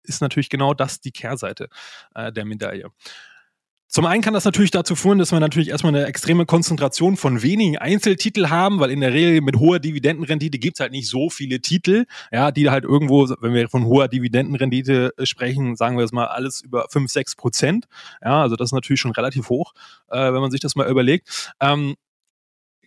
ist 0.02 0.20
natürlich 0.20 0.50
genau 0.50 0.74
das 0.74 1.00
die 1.00 1.12
Kehrseite 1.12 1.68
äh, 2.14 2.32
der 2.32 2.44
Medaille. 2.44 2.90
Zum 3.86 4.06
einen 4.06 4.22
kann 4.22 4.34
das 4.34 4.44
natürlich 4.44 4.72
dazu 4.72 4.96
führen, 4.96 5.18
dass 5.18 5.30
wir 5.30 5.38
natürlich 5.38 5.68
erstmal 5.68 5.94
eine 5.94 6.06
extreme 6.06 6.46
Konzentration 6.46 7.16
von 7.16 7.42
wenigen 7.42 7.78
Einzeltitel 7.78 8.48
haben, 8.48 8.80
weil 8.80 8.90
in 8.90 9.00
der 9.00 9.12
Regel 9.12 9.40
mit 9.40 9.56
hoher 9.56 9.78
Dividendenrendite 9.78 10.58
gibt's 10.58 10.80
halt 10.80 10.90
nicht 10.90 11.08
so 11.08 11.30
viele 11.30 11.60
Titel, 11.60 12.06
ja, 12.32 12.50
die 12.50 12.70
halt 12.70 12.84
irgendwo, 12.84 13.28
wenn 13.40 13.54
wir 13.54 13.68
von 13.68 13.84
hoher 13.84 14.08
Dividendenrendite 14.08 15.12
sprechen, 15.22 15.76
sagen 15.76 15.96
wir 15.96 16.04
es 16.04 16.12
mal 16.12 16.26
alles 16.26 16.60
über 16.60 16.86
5, 16.90 17.10
6 17.10 17.36
Prozent. 17.36 17.86
Ja, 18.22 18.42
also 18.42 18.56
das 18.56 18.70
ist 18.70 18.72
natürlich 18.72 19.00
schon 19.00 19.12
relativ 19.12 19.48
hoch, 19.48 19.74
äh, 20.10 20.32
wenn 20.32 20.40
man 20.40 20.50
sich 20.50 20.60
das 20.60 20.74
mal 20.74 20.88
überlegt. 20.88 21.52
Ähm, 21.60 21.94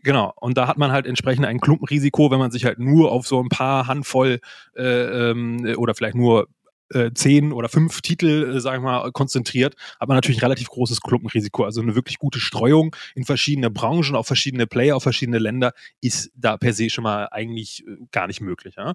Genau, 0.03 0.31
und 0.39 0.57
da 0.57 0.67
hat 0.67 0.77
man 0.77 0.91
halt 0.93 1.05
entsprechend 1.05 1.45
ein 1.45 1.59
Klumpenrisiko, 1.59 2.31
wenn 2.31 2.39
man 2.39 2.51
sich 2.51 2.63
halt 2.63 2.79
nur 2.79 3.11
auf 3.11 3.27
so 3.27 3.41
ein 3.41 3.49
paar 3.49 3.87
Handvoll 3.87 4.39
äh, 4.77 5.31
ähm, 5.31 5.75
oder 5.75 5.95
vielleicht 5.95 6.15
nur 6.15 6.47
äh, 6.93 7.11
zehn 7.13 7.51
oder 7.51 7.69
fünf 7.69 8.01
Titel, 8.01 8.55
äh, 8.55 8.59
sagen 8.59 8.83
wir 8.83 8.91
mal, 8.91 9.11
konzentriert, 9.11 9.75
hat 9.99 10.07
man 10.07 10.17
natürlich 10.17 10.37
ein 10.37 10.45
relativ 10.45 10.69
großes 10.69 11.01
Klumpenrisiko. 11.01 11.63
Also 11.63 11.81
eine 11.81 11.95
wirklich 11.95 12.17
gute 12.17 12.39
Streuung 12.39 12.95
in 13.15 13.25
verschiedene 13.25 13.69
Branchen, 13.69 14.15
auf 14.15 14.27
verschiedene 14.27 14.67
Player, 14.67 14.95
auf 14.95 15.03
verschiedene 15.03 15.39
Länder 15.39 15.73
ist 16.01 16.31
da 16.35 16.57
per 16.57 16.73
se 16.73 16.89
schon 16.89 17.03
mal 17.03 17.27
eigentlich 17.31 17.85
äh, 17.87 17.97
gar 18.11 18.27
nicht 18.27 18.41
möglich. 18.41 18.75
Ja? 18.77 18.93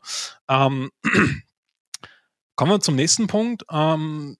Ähm, 0.48 0.90
kommen 2.56 2.70
wir 2.70 2.80
zum 2.80 2.96
nächsten 2.96 3.26
Punkt. 3.26 3.64
Ähm, 3.70 4.36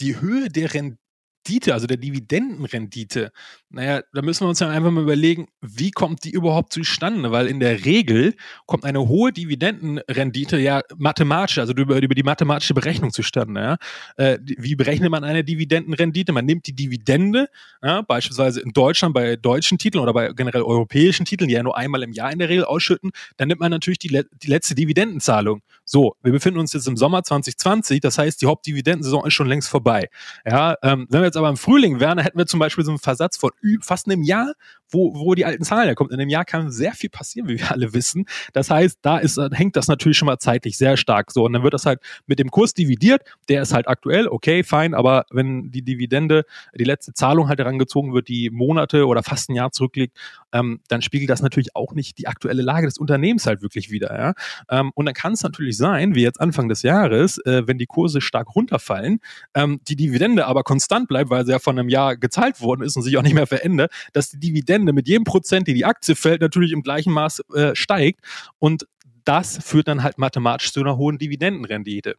die 0.00 0.20
Höhe 0.20 0.48
der 0.48 0.74
Rendite 0.74 1.05
Rendite, 1.46 1.74
also 1.74 1.86
der 1.86 1.96
Dividendenrendite, 1.96 3.30
naja, 3.68 4.02
da 4.12 4.22
müssen 4.22 4.44
wir 4.44 4.48
uns 4.48 4.60
ja 4.60 4.68
einfach 4.68 4.90
mal 4.90 5.02
überlegen, 5.02 5.48
wie 5.60 5.90
kommt 5.90 6.24
die 6.24 6.30
überhaupt 6.30 6.72
zustande? 6.72 7.30
Weil 7.30 7.46
in 7.46 7.60
der 7.60 7.84
Regel 7.84 8.34
kommt 8.66 8.84
eine 8.84 9.08
hohe 9.08 9.32
Dividendenrendite 9.32 10.58
ja 10.58 10.82
mathematisch, 10.96 11.58
also 11.58 11.72
über, 11.74 12.02
über 12.02 12.14
die 12.14 12.22
mathematische 12.22 12.74
Berechnung 12.74 13.12
zustande. 13.12 13.60
Ja? 13.60 13.76
Äh, 14.16 14.38
wie 14.42 14.76
berechnet 14.76 15.10
man 15.10 15.24
eine 15.24 15.44
Dividendenrendite? 15.44 16.32
Man 16.32 16.46
nimmt 16.46 16.66
die 16.66 16.74
Dividende, 16.74 17.48
ja, 17.82 18.02
beispielsweise 18.02 18.60
in 18.60 18.72
Deutschland 18.72 19.14
bei 19.14 19.36
deutschen 19.36 19.78
Titeln 19.78 20.02
oder 20.02 20.12
bei 20.12 20.32
generell 20.32 20.62
europäischen 20.62 21.26
Titeln, 21.26 21.48
die 21.48 21.54
ja 21.54 21.62
nur 21.62 21.76
einmal 21.76 22.02
im 22.02 22.12
Jahr 22.12 22.32
in 22.32 22.38
der 22.38 22.48
Regel 22.48 22.64
ausschütten, 22.64 23.10
dann 23.36 23.48
nimmt 23.48 23.60
man 23.60 23.70
natürlich 23.70 23.98
die, 23.98 24.08
die 24.08 24.48
letzte 24.48 24.74
Dividendenzahlung. 24.74 25.62
So, 25.88 26.16
wir 26.22 26.32
befinden 26.32 26.58
uns 26.58 26.72
jetzt 26.72 26.88
im 26.88 26.96
Sommer 26.96 27.22
2020, 27.22 28.00
das 28.00 28.18
heißt, 28.18 28.42
die 28.42 28.46
Hauptdividendensaison 28.46 29.24
ist 29.24 29.34
schon 29.34 29.46
längst 29.46 29.68
vorbei. 29.68 30.10
Ja, 30.44 30.74
ähm, 30.82 31.06
wenn 31.10 31.20
wir 31.20 31.26
jetzt 31.26 31.36
aber 31.36 31.48
im 31.48 31.56
Frühling 31.56 32.00
wären, 32.00 32.16
dann 32.16 32.24
hätten 32.24 32.36
wir 32.36 32.46
zum 32.46 32.58
Beispiel 32.58 32.84
so 32.84 32.90
einen 32.90 32.98
Versatz 32.98 33.36
von 33.36 33.52
fast 33.80 34.06
einem 34.06 34.24
Jahr, 34.24 34.52
wo, 34.90 35.14
wo 35.14 35.34
die 35.34 35.44
alten 35.44 35.64
Zahlen 35.64 35.86
herkommen. 35.86 36.12
In 36.12 36.20
einem 36.20 36.30
Jahr 36.30 36.44
kann 36.44 36.70
sehr 36.70 36.92
viel 36.92 37.10
passieren, 37.10 37.48
wie 37.48 37.58
wir 37.58 37.72
alle 37.72 37.92
wissen. 37.92 38.26
Das 38.52 38.70
heißt, 38.70 38.98
da 39.02 39.18
ist, 39.18 39.38
hängt 39.52 39.76
das 39.76 39.88
natürlich 39.88 40.18
schon 40.18 40.26
mal 40.26 40.38
zeitlich 40.38 40.78
sehr 40.78 40.96
stark 40.96 41.30
so. 41.32 41.44
Und 41.44 41.52
dann 41.52 41.62
wird 41.62 41.74
das 41.74 41.86
halt 41.86 42.00
mit 42.26 42.38
dem 42.38 42.50
Kurs 42.50 42.74
dividiert. 42.74 43.22
Der 43.48 43.62
ist 43.62 43.72
halt 43.72 43.88
aktuell, 43.88 44.28
okay, 44.28 44.62
fein, 44.62 44.94
aber 44.94 45.24
wenn 45.30 45.70
die 45.70 45.82
Dividende, 45.82 46.44
die 46.74 46.84
letzte 46.84 47.12
Zahlung 47.12 47.48
halt 47.48 47.58
herangezogen 47.58 48.12
wird, 48.12 48.28
die 48.28 48.50
Monate 48.50 49.06
oder 49.06 49.22
fast 49.22 49.50
ein 49.50 49.54
Jahr 49.54 49.72
zurückliegt, 49.72 50.16
ähm, 50.52 50.80
dann 50.88 51.02
spiegelt 51.02 51.30
das 51.30 51.42
natürlich 51.42 51.74
auch 51.74 51.92
nicht 51.94 52.18
die 52.18 52.28
aktuelle 52.28 52.62
Lage 52.62 52.86
des 52.86 52.98
Unternehmens 52.98 53.46
halt 53.46 53.62
wirklich 53.62 53.90
wieder. 53.90 54.16
Ja? 54.16 54.34
Ähm, 54.70 54.92
und 54.94 55.06
dann 55.06 55.14
kann 55.14 55.32
es 55.32 55.42
natürlich 55.42 55.76
sein, 55.76 56.14
wie 56.14 56.22
jetzt 56.22 56.40
Anfang 56.40 56.68
des 56.68 56.82
Jahres, 56.82 57.38
äh, 57.38 57.66
wenn 57.66 57.78
die 57.78 57.86
Kurse 57.86 58.20
stark 58.20 58.54
runterfallen, 58.54 59.20
ähm, 59.54 59.80
die 59.88 59.96
Dividende 59.96 60.46
aber 60.46 60.62
konstant 60.62 61.08
bleibt, 61.08 61.30
weil 61.30 61.44
sie 61.44 61.52
ja 61.52 61.58
von 61.58 61.78
einem 61.78 61.88
Jahr 61.88 62.16
gezahlt 62.16 62.60
worden 62.60 62.82
ist 62.82 62.96
und 62.96 63.02
sich 63.02 63.16
auch 63.16 63.22
nicht 63.22 63.34
mehr 63.34 63.46
verändert, 63.46 63.92
dass 64.12 64.30
die 64.30 64.38
Dividende 64.38 64.75
mit 64.84 65.08
jedem 65.08 65.24
Prozent, 65.24 65.68
die 65.68 65.74
die 65.74 65.84
Aktie 65.84 66.14
fällt, 66.14 66.40
natürlich 66.40 66.72
im 66.72 66.82
gleichen 66.82 67.12
Maß 67.12 67.42
äh, 67.54 67.74
steigt. 67.74 68.20
Und 68.58 68.86
das 69.24 69.58
führt 69.64 69.88
dann 69.88 70.02
halt 70.02 70.18
mathematisch 70.18 70.72
zu 70.72 70.80
einer 70.80 70.96
hohen 70.96 71.18
Dividendenrendite. 71.18 72.14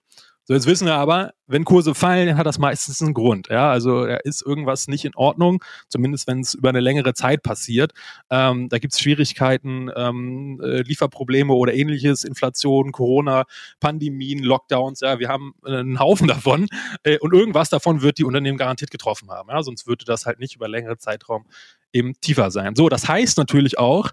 So, 0.49 0.53
jetzt 0.53 0.65
wissen 0.65 0.85
wir 0.87 0.95
aber, 0.95 1.33
wenn 1.47 1.65
Kurse 1.65 1.93
fallen, 1.93 2.27
dann 2.27 2.37
hat 2.37 2.45
das 2.45 2.57
meistens 2.57 3.01
einen 3.01 3.13
Grund. 3.13 3.49
Ja, 3.49 3.69
also 3.69 4.05
da 4.05 4.15
ist 4.15 4.41
irgendwas 4.41 4.87
nicht 4.87 5.03
in 5.03 5.13
Ordnung, 5.13 5.61
zumindest 5.89 6.25
wenn 6.25 6.39
es 6.39 6.53
über 6.53 6.69
eine 6.69 6.79
längere 6.79 7.13
Zeit 7.13 7.43
passiert. 7.43 7.91
Ähm, 8.29 8.69
da 8.69 8.79
gibt 8.79 8.93
es 8.93 9.01
Schwierigkeiten, 9.01 9.91
ähm, 9.93 10.61
äh, 10.63 10.83
Lieferprobleme 10.83 11.51
oder 11.51 11.73
ähnliches, 11.73 12.23
Inflation, 12.23 12.93
Corona, 12.93 13.43
Pandemien, 13.81 14.41
Lockdowns. 14.41 15.01
Ja, 15.01 15.19
wir 15.19 15.27
haben 15.27 15.53
äh, 15.65 15.79
einen 15.79 15.99
Haufen 15.99 16.27
davon 16.29 16.67
äh, 17.03 17.17
und 17.17 17.33
irgendwas 17.33 17.69
davon 17.69 18.01
wird 18.01 18.17
die 18.17 18.23
Unternehmen 18.23 18.57
garantiert 18.57 18.89
getroffen 18.89 19.29
haben. 19.29 19.49
Ja, 19.49 19.61
sonst 19.63 19.85
würde 19.85 20.05
das 20.05 20.25
halt 20.25 20.39
nicht 20.39 20.55
über 20.55 20.69
längere 20.69 20.97
Zeitraum 20.97 21.45
eben 21.91 22.13
tiefer 22.21 22.51
sein. 22.51 22.73
So, 22.73 22.87
das 22.87 23.09
heißt 23.09 23.37
natürlich 23.37 23.79
auch, 23.79 24.11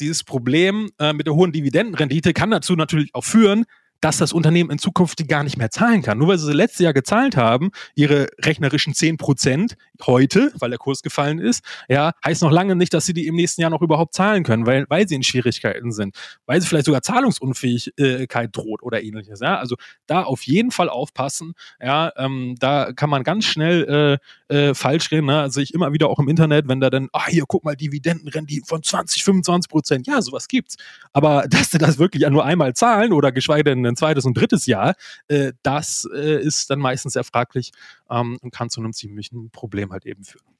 dieses 0.00 0.22
Problem 0.22 0.90
äh, 0.98 1.14
mit 1.14 1.26
der 1.26 1.34
hohen 1.34 1.52
Dividendenrendite 1.52 2.34
kann 2.34 2.50
dazu 2.50 2.74
natürlich 2.74 3.14
auch 3.14 3.24
führen, 3.24 3.64
dass 4.00 4.18
das 4.18 4.32
Unternehmen 4.32 4.70
in 4.70 4.78
Zukunft 4.78 5.18
die 5.18 5.26
gar 5.26 5.44
nicht 5.44 5.56
mehr 5.56 5.70
zahlen 5.70 6.02
kann. 6.02 6.18
Nur 6.18 6.28
weil 6.28 6.38
sie 6.38 6.52
letztes 6.52 6.80
Jahr 6.80 6.92
gezahlt 6.92 7.36
haben, 7.36 7.70
ihre 7.94 8.28
rechnerischen 8.42 8.94
10 8.94 9.16
Prozent 9.16 9.76
heute, 10.06 10.52
weil 10.58 10.70
der 10.70 10.78
Kurs 10.78 11.02
gefallen 11.02 11.38
ist, 11.38 11.64
ja, 11.88 12.12
heißt 12.24 12.42
noch 12.42 12.50
lange 12.50 12.76
nicht, 12.76 12.94
dass 12.94 13.06
sie 13.06 13.12
die 13.12 13.26
im 13.26 13.34
nächsten 13.34 13.60
Jahr 13.60 13.70
noch 13.70 13.82
überhaupt 13.82 14.14
zahlen 14.14 14.44
können, 14.44 14.66
weil, 14.66 14.86
weil 14.88 15.06
sie 15.08 15.14
in 15.14 15.22
Schwierigkeiten 15.22 15.92
sind, 15.92 16.16
weil 16.46 16.60
sie 16.60 16.66
vielleicht 16.66 16.86
sogar 16.86 17.02
Zahlungsunfähigkeit 17.02 18.56
droht 18.56 18.82
oder 18.82 19.02
ähnliches. 19.02 19.40
Ja, 19.40 19.58
also 19.58 19.76
da 20.06 20.22
auf 20.22 20.42
jeden 20.42 20.70
Fall 20.70 20.88
aufpassen. 20.88 21.52
Ja, 21.80 22.12
ähm, 22.16 22.56
da 22.58 22.92
kann 22.92 23.10
man 23.10 23.22
ganz 23.22 23.44
schnell 23.44 24.18
äh, 24.50 24.54
äh, 24.54 24.74
falsch 24.74 25.10
reden. 25.10 25.26
Ne? 25.26 25.40
Also 25.40 25.60
ich 25.60 25.74
immer 25.74 25.92
wieder 25.92 26.08
auch 26.08 26.18
im 26.18 26.28
Internet, 26.28 26.68
wenn 26.68 26.80
da 26.80 26.90
dann, 26.90 27.08
ah, 27.12 27.26
hier, 27.28 27.44
guck 27.46 27.64
mal, 27.64 27.76
Dividendenrenditen 27.76 28.66
von 28.66 28.82
20, 28.82 29.24
25 29.24 29.70
Prozent. 29.70 30.06
Ja, 30.06 30.22
sowas 30.22 30.48
gibt's. 30.48 30.76
Aber 31.12 31.44
dass 31.48 31.70
sie 31.70 31.78
das 31.78 31.98
wirklich 31.98 32.28
nur 32.28 32.44
einmal 32.44 32.74
zahlen 32.74 33.12
oder 33.12 33.32
geschweige 33.32 33.64
denn 33.64 33.89
ein 33.90 33.96
zweites 33.96 34.24
und 34.24 34.34
drittes 34.34 34.66
Jahr, 34.66 34.94
äh, 35.28 35.52
das 35.62 36.08
äh, 36.12 36.40
ist 36.40 36.70
dann 36.70 36.78
meistens 36.78 37.14
sehr 37.14 37.24
fraglich 37.24 37.72
ähm, 38.10 38.38
und 38.40 38.52
kann 38.52 38.70
zu 38.70 38.80
einem 38.80 38.92
ziemlichen 38.92 39.50
Problem 39.50 39.92
halt 39.92 40.06
eben 40.06 40.24
führen. 40.24 40.56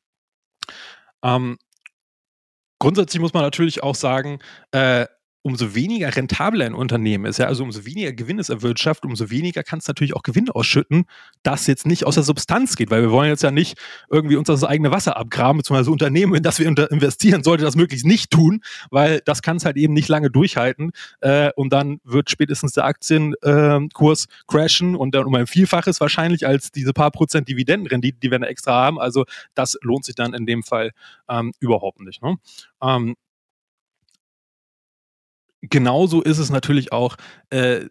Ähm, 1.23 1.59
grundsätzlich 2.79 3.21
muss 3.21 3.35
man 3.35 3.43
natürlich 3.43 3.83
auch 3.83 3.95
sagen, 3.95 4.41
äh, 4.73 5.07
umso 5.43 5.75
weniger 5.75 6.15
rentabel 6.15 6.63
ein 6.63 6.75
Unternehmen 6.75 7.25
ist, 7.25 7.39
ja, 7.39 7.47
also 7.47 7.63
umso 7.63 7.87
weniger 7.87 8.13
Gewinn 8.13 8.39
es 8.39 8.51
erwirtschaftet, 8.51 9.07
umso 9.07 9.31
weniger 9.31 9.63
kann 9.63 9.79
es 9.79 9.89
natürlich 9.89 10.15
auch 10.15 10.23
Gewinn 10.23 10.51
ausschütten, 10.51 11.05
das 11.43 11.67
jetzt 11.67 11.87
nicht 11.87 12.05
aus 12.05 12.15
der 12.15 12.25
Substanz 12.25 12.77
geht, 12.77 12.91
weil 12.91 13.03
wir 13.03 13.11
wollen 13.11 13.31
jetzt 13.31 13.43
ja 13.43 13.51
nicht 13.51 13.79
irgendwie 14.11 14.37
uns 14.37 14.49
das 14.49 14.65
eigene 14.65 14.91
Wasser 14.91 15.17
abgraben, 15.17 15.59
beziehungsweise 15.59 15.91
Unternehmen, 15.91 16.35
in 16.35 16.43
das 16.43 16.59
wir 16.59 16.67
investieren, 16.67 17.43
sollte 17.43 17.65
das 17.65 17.75
möglichst 17.75 18.07
nicht 18.07 18.31
tun, 18.31 18.61
weil 18.91 19.21
das 19.25 19.41
kann 19.41 19.57
es 19.57 19.65
halt 19.65 19.77
eben 19.77 19.95
nicht 19.95 20.09
lange 20.09 20.31
durchhalten 20.31 20.93
äh, 21.21 21.51
und 21.57 21.73
dann 21.73 22.01
wird 22.05 22.31
spätestens 22.31 22.73
der 22.73 22.85
Aktienkurs 22.85 24.25
äh, 24.25 24.29
crashen 24.47 24.95
und 24.95 25.15
dann 25.15 25.25
um 25.25 25.35
ein 25.35 25.47
Vielfaches 25.47 26.01
wahrscheinlich 26.01 26.47
als 26.47 26.71
diese 26.71 26.93
paar 26.93 27.11
Prozent 27.11 27.49
Dividendenrendite, 27.49 28.19
die 28.19 28.31
wir 28.31 28.39
da 28.39 28.47
extra 28.47 28.73
haben, 28.73 29.01
also 29.01 29.25
das 29.55 29.79
lohnt 29.83 30.05
sich 30.05 30.15
dann 30.15 30.35
in 30.35 30.45
dem 30.45 30.63
Fall 30.63 30.91
ähm, 31.29 31.53
überhaupt 31.61 32.01
nicht. 32.01 32.23
Ne? 32.23 32.37
Ähm, 32.83 33.17
genauso 35.63 36.23
ist 36.23 36.39
es 36.39 36.51
natürlich 36.51 36.93
auch, 36.93 37.17
äh, 37.51 37.87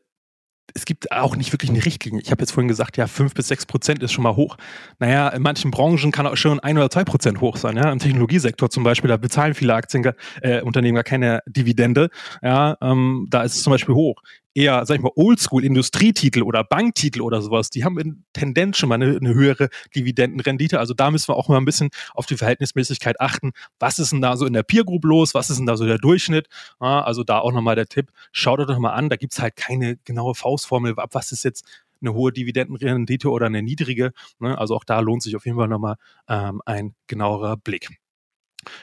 es 0.76 0.86
gibt 0.86 1.12
auch 1.12 1.36
nicht 1.36 1.52
wirklich 1.52 1.72
eine 1.72 1.84
Richtlinie. 1.84 2.22
Ich 2.22 2.32
habe 2.32 2.42
jetzt 2.42 2.52
vorhin 2.52 2.68
gesagt, 2.68 2.98
ja, 2.98 3.08
fünf 3.08 3.34
bis 3.34 3.48
sechs 3.48 3.66
Prozent 3.66 4.04
ist 4.04 4.12
schon 4.12 4.24
mal 4.24 4.36
hoch. 4.36 4.58
Naja, 5.00 5.30
in 5.30 5.42
manchen 5.42 5.72
Branchen 5.72 6.12
kann 6.12 6.28
auch 6.28 6.38
schon 6.38 6.60
ein 6.60 6.78
oder 6.78 6.90
zwei 6.90 7.04
Prozent 7.04 7.42
hoch 7.42 7.58
sein. 7.58 7.76
Ja? 7.76 7.92
Im 7.92 8.00
Technologiesektor 8.00 8.70
zum 8.70 8.84
Beispiel, 8.84 9.08
da 9.08 9.18
bezahlen 9.18 9.54
viele 9.54 9.74
Aktienunternehmen 9.74 10.96
äh, 10.96 11.00
gar 11.00 11.04
keine 11.04 11.42
Dividende. 11.48 12.10
Ja, 12.42 12.78
ähm, 12.82 13.28
da 13.30 13.44
ist 13.44 13.56
es 13.56 13.64
zum 13.64 13.72
Beispiel 13.72 13.96
hoch 13.96 14.22
eher, 14.60 14.86
sag 14.86 14.98
ich 14.98 15.02
mal, 15.02 15.12
Oldschool-Industrietitel 15.16 16.44
oder 16.44 16.64
Banktitel 16.66 17.22
oder 17.22 17.42
sowas, 17.42 17.70
die 17.70 17.86
haben 17.86 17.98
in 17.98 18.26
Tendenz 18.34 18.78
schon 18.78 18.90
mal 18.90 18.96
eine, 18.96 19.16
eine, 19.16 19.34
höhere 19.34 19.70
Dividendenrendite. 19.96 20.80
Also 20.80 20.94
da 20.94 21.10
müssen 21.12 21.30
wir 21.30 21.38
auch 21.38 21.48
mal 21.48 21.58
ein 21.58 21.66
bisschen 21.66 21.90
auf 22.14 22.26
die 22.26 22.36
Verhältnismäßigkeit 22.36 23.22
achten. 23.22 23.52
Was 23.80 24.00
ist 24.00 24.12
denn 24.12 24.22
da 24.22 24.36
so 24.36 24.46
in 24.46 24.54
der 24.54 24.64
Peer 24.64 24.84
Group 24.84 25.06
los? 25.06 25.34
Was 25.34 25.50
ist 25.50 25.58
denn 25.58 25.66
da 25.66 25.78
so 25.78 25.86
der 25.86 25.98
Durchschnitt? 25.98 26.48
Ja, 26.82 27.02
also 27.02 27.24
da 27.24 27.40
auch 27.40 27.54
nochmal 27.54 27.76
der 27.76 27.88
Tipp, 27.88 28.12
schaut 28.34 28.60
euch 28.60 28.68
doch 28.68 28.78
mal 28.80 28.92
an, 28.92 29.10
da 29.10 29.16
gibt's 29.16 29.40
halt 29.40 29.56
keine 29.56 29.96
genaue 30.04 30.36
Faustformel, 30.36 31.00
ab 31.00 31.12
was 31.14 31.32
ist 31.32 31.44
jetzt 31.46 31.66
eine 32.02 32.14
hohe 32.14 32.32
Dividendenrendite 32.34 33.30
oder 33.30 33.46
eine 33.46 33.64
niedrige. 33.64 34.12
Ne? 34.40 34.58
Also 34.58 34.76
auch 34.76 34.84
da 34.84 35.00
lohnt 35.00 35.24
sich 35.24 35.36
auf 35.36 35.46
jeden 35.46 35.58
Fall 35.58 35.68
nochmal 35.68 35.96
ähm, 36.28 36.62
ein 36.66 36.96
genauerer 37.08 37.56
Blick. 37.58 37.90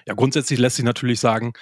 Ja, 0.06 0.14
grundsätzlich 0.14 0.58
lässt 0.58 0.76
sich 0.76 0.84
natürlich 0.84 1.20
sagen, 1.20 1.52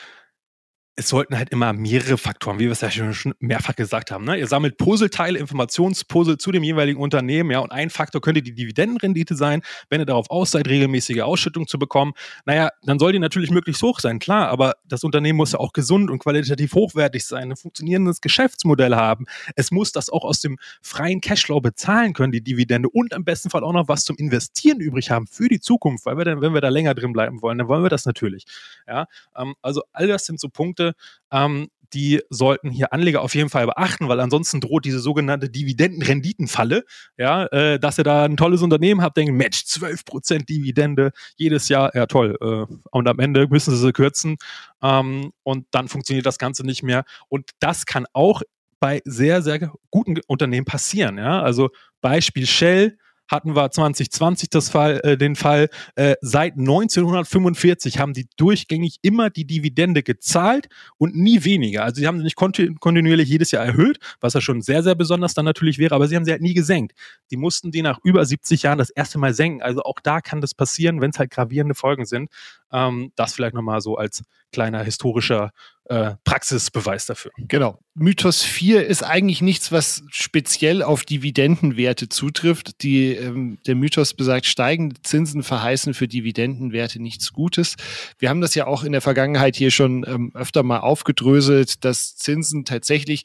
es 0.96 1.08
sollten 1.08 1.36
halt 1.36 1.50
immer 1.50 1.72
mehrere 1.72 2.16
Faktoren, 2.16 2.60
wie 2.60 2.64
wir 2.64 2.72
es 2.72 2.80
ja 2.80 2.90
schon 2.90 3.34
mehrfach 3.40 3.74
gesagt 3.74 4.12
haben. 4.12 4.24
Ne? 4.24 4.38
Ihr 4.38 4.46
sammelt 4.46 4.76
Puzzleteile, 4.76 5.38
Informationspuzzle 5.40 6.38
zu 6.38 6.52
dem 6.52 6.62
jeweiligen 6.62 7.00
Unternehmen, 7.00 7.50
ja, 7.50 7.58
und 7.58 7.72
ein 7.72 7.90
Faktor 7.90 8.20
könnte 8.20 8.42
die 8.42 8.54
Dividendenrendite 8.54 9.34
sein, 9.34 9.62
wenn 9.90 10.00
ihr 10.00 10.06
darauf 10.06 10.30
aus 10.30 10.52
seid, 10.52 10.68
regelmäßige 10.68 11.22
Ausschüttung 11.22 11.66
zu 11.66 11.80
bekommen. 11.80 12.12
Naja, 12.44 12.70
dann 12.84 13.00
soll 13.00 13.12
die 13.12 13.18
natürlich 13.18 13.50
möglichst 13.50 13.82
hoch 13.82 13.98
sein, 13.98 14.20
klar, 14.20 14.48
aber 14.48 14.74
das 14.86 15.02
Unternehmen 15.02 15.36
muss 15.36 15.52
ja 15.52 15.58
auch 15.58 15.72
gesund 15.72 16.10
und 16.10 16.20
qualitativ 16.20 16.72
hochwertig 16.74 17.24
sein, 17.24 17.50
ein 17.50 17.56
funktionierendes 17.56 18.20
Geschäftsmodell 18.20 18.94
haben. 18.94 19.26
Es 19.56 19.72
muss 19.72 19.90
das 19.90 20.10
auch 20.10 20.24
aus 20.24 20.40
dem 20.40 20.58
freien 20.80 21.20
Cashflow 21.20 21.60
bezahlen 21.60 22.12
können, 22.12 22.30
die 22.30 22.42
Dividende, 22.42 22.88
und 22.88 23.12
im 23.12 23.24
besten 23.24 23.50
Fall 23.50 23.64
auch 23.64 23.72
noch 23.72 23.88
was 23.88 24.04
zum 24.04 24.16
Investieren 24.16 24.78
übrig 24.78 25.10
haben 25.10 25.26
für 25.26 25.48
die 25.48 25.60
Zukunft, 25.60 26.06
weil 26.06 26.16
wir 26.18 26.24
dann, 26.24 26.40
wenn 26.40 26.54
wir 26.54 26.60
da 26.60 26.68
länger 26.68 26.94
drin 26.94 27.12
bleiben 27.12 27.42
wollen, 27.42 27.58
dann 27.58 27.66
wollen 27.66 27.82
wir 27.82 27.90
das 27.90 28.06
natürlich. 28.06 28.44
Ja, 28.86 29.06
ähm, 29.36 29.54
also 29.60 29.82
all 29.92 30.06
das 30.06 30.26
sind 30.26 30.38
so 30.38 30.48
Punkte, 30.48 30.83
Punkte, 30.84 30.94
ähm, 31.32 31.68
die 31.92 32.20
sollten 32.28 32.70
hier 32.70 32.92
Anleger 32.92 33.22
auf 33.22 33.36
jeden 33.36 33.50
Fall 33.50 33.66
beachten, 33.66 34.08
weil 34.08 34.18
ansonsten 34.18 34.60
droht 34.60 34.84
diese 34.84 34.98
sogenannte 34.98 35.48
Dividendenrenditenfalle, 35.48 36.84
ja, 37.16 37.46
äh, 37.46 37.78
dass 37.78 37.98
ihr 37.98 38.04
da 38.04 38.24
ein 38.24 38.36
tolles 38.36 38.62
Unternehmen 38.62 39.00
habt, 39.00 39.16
denken, 39.16 39.36
Match, 39.36 39.62
12% 39.64 40.44
Dividende 40.48 41.12
jedes 41.36 41.68
Jahr, 41.68 41.94
ja 41.94 42.06
toll, 42.06 42.36
äh, 42.40 42.74
und 42.90 43.08
am 43.08 43.20
Ende 43.20 43.46
müssen 43.48 43.70
sie 43.70 43.80
sie 43.80 43.92
kürzen 43.92 44.38
ähm, 44.82 45.30
und 45.44 45.66
dann 45.70 45.86
funktioniert 45.86 46.26
das 46.26 46.38
Ganze 46.38 46.66
nicht 46.66 46.82
mehr. 46.82 47.04
Und 47.28 47.50
das 47.60 47.86
kann 47.86 48.06
auch 48.12 48.42
bei 48.80 49.00
sehr, 49.04 49.40
sehr 49.42 49.70
guten 49.90 50.18
Unternehmen 50.26 50.66
passieren, 50.66 51.16
ja, 51.16 51.42
also 51.42 51.70
Beispiel 52.00 52.46
Shell, 52.46 52.98
hatten 53.28 53.56
wir 53.56 53.70
2020 53.70 54.50
das 54.50 54.68
Fall, 54.68 55.00
äh, 55.02 55.16
den 55.16 55.36
Fall, 55.36 55.68
äh, 55.96 56.14
seit 56.20 56.56
1945 56.56 57.98
haben 57.98 58.12
die 58.12 58.26
durchgängig 58.36 58.98
immer 59.02 59.30
die 59.30 59.46
Dividende 59.46 60.02
gezahlt 60.02 60.68
und 60.98 61.16
nie 61.16 61.44
weniger. 61.44 61.84
Also 61.84 62.00
sie 62.00 62.06
haben 62.06 62.18
sie 62.18 62.24
nicht 62.24 62.36
kontinu 62.36 62.74
kontinuierlich 62.80 63.28
jedes 63.28 63.50
Jahr 63.50 63.64
erhöht, 63.64 63.98
was 64.20 64.34
ja 64.34 64.40
schon 64.40 64.62
sehr, 64.62 64.82
sehr 64.82 64.94
besonders 64.94 65.34
dann 65.34 65.44
natürlich 65.44 65.78
wäre, 65.78 65.94
aber 65.94 66.08
sie 66.08 66.16
haben 66.16 66.24
sie 66.24 66.32
halt 66.32 66.42
nie 66.42 66.54
gesenkt. 66.54 66.92
Die 67.30 67.36
mussten 67.36 67.70
die 67.70 67.82
nach 67.82 67.98
über 68.04 68.24
70 68.24 68.62
Jahren 68.62 68.78
das 68.78 68.90
erste 68.90 69.18
Mal 69.18 69.34
senken. 69.34 69.62
Also 69.62 69.82
auch 69.82 70.00
da 70.02 70.20
kann 70.20 70.40
das 70.40 70.54
passieren, 70.54 71.00
wenn 71.00 71.10
es 71.10 71.18
halt 71.18 71.30
gravierende 71.30 71.74
Folgen 71.74 72.04
sind. 72.04 72.30
Ähm, 72.72 73.12
das 73.16 73.34
vielleicht 73.34 73.54
nochmal 73.54 73.80
so 73.80 73.96
als 73.96 74.22
kleiner 74.54 74.84
historischer 74.84 75.50
äh, 75.86 76.12
Praxisbeweis 76.24 77.06
dafür. 77.06 77.32
Genau. 77.36 77.78
Mythos 77.94 78.42
4 78.42 78.86
ist 78.86 79.02
eigentlich 79.02 79.42
nichts, 79.42 79.72
was 79.72 80.04
speziell 80.10 80.82
auf 80.82 81.04
Dividendenwerte 81.04 82.08
zutrifft. 82.08 82.82
Die, 82.82 83.08
ähm, 83.12 83.58
der 83.66 83.74
Mythos 83.74 84.14
besagt, 84.14 84.46
steigende 84.46 85.02
Zinsen 85.02 85.42
verheißen 85.42 85.92
für 85.92 86.08
Dividendenwerte 86.08 87.02
nichts 87.02 87.32
Gutes. 87.32 87.74
Wir 88.18 88.30
haben 88.30 88.40
das 88.40 88.54
ja 88.54 88.66
auch 88.66 88.84
in 88.84 88.92
der 88.92 89.00
Vergangenheit 89.00 89.56
hier 89.56 89.70
schon 89.70 90.06
ähm, 90.08 90.30
öfter 90.34 90.62
mal 90.62 90.78
aufgedröselt, 90.78 91.84
dass 91.84 92.16
Zinsen 92.16 92.64
tatsächlich 92.64 93.24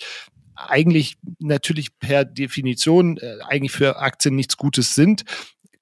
eigentlich 0.55 1.17
natürlich 1.39 1.97
per 1.99 2.25
Definition 2.25 3.17
äh, 3.17 3.37
eigentlich 3.47 3.71
für 3.71 3.99
Aktien 3.99 4.35
nichts 4.35 4.57
Gutes 4.57 4.95
sind. 4.95 5.23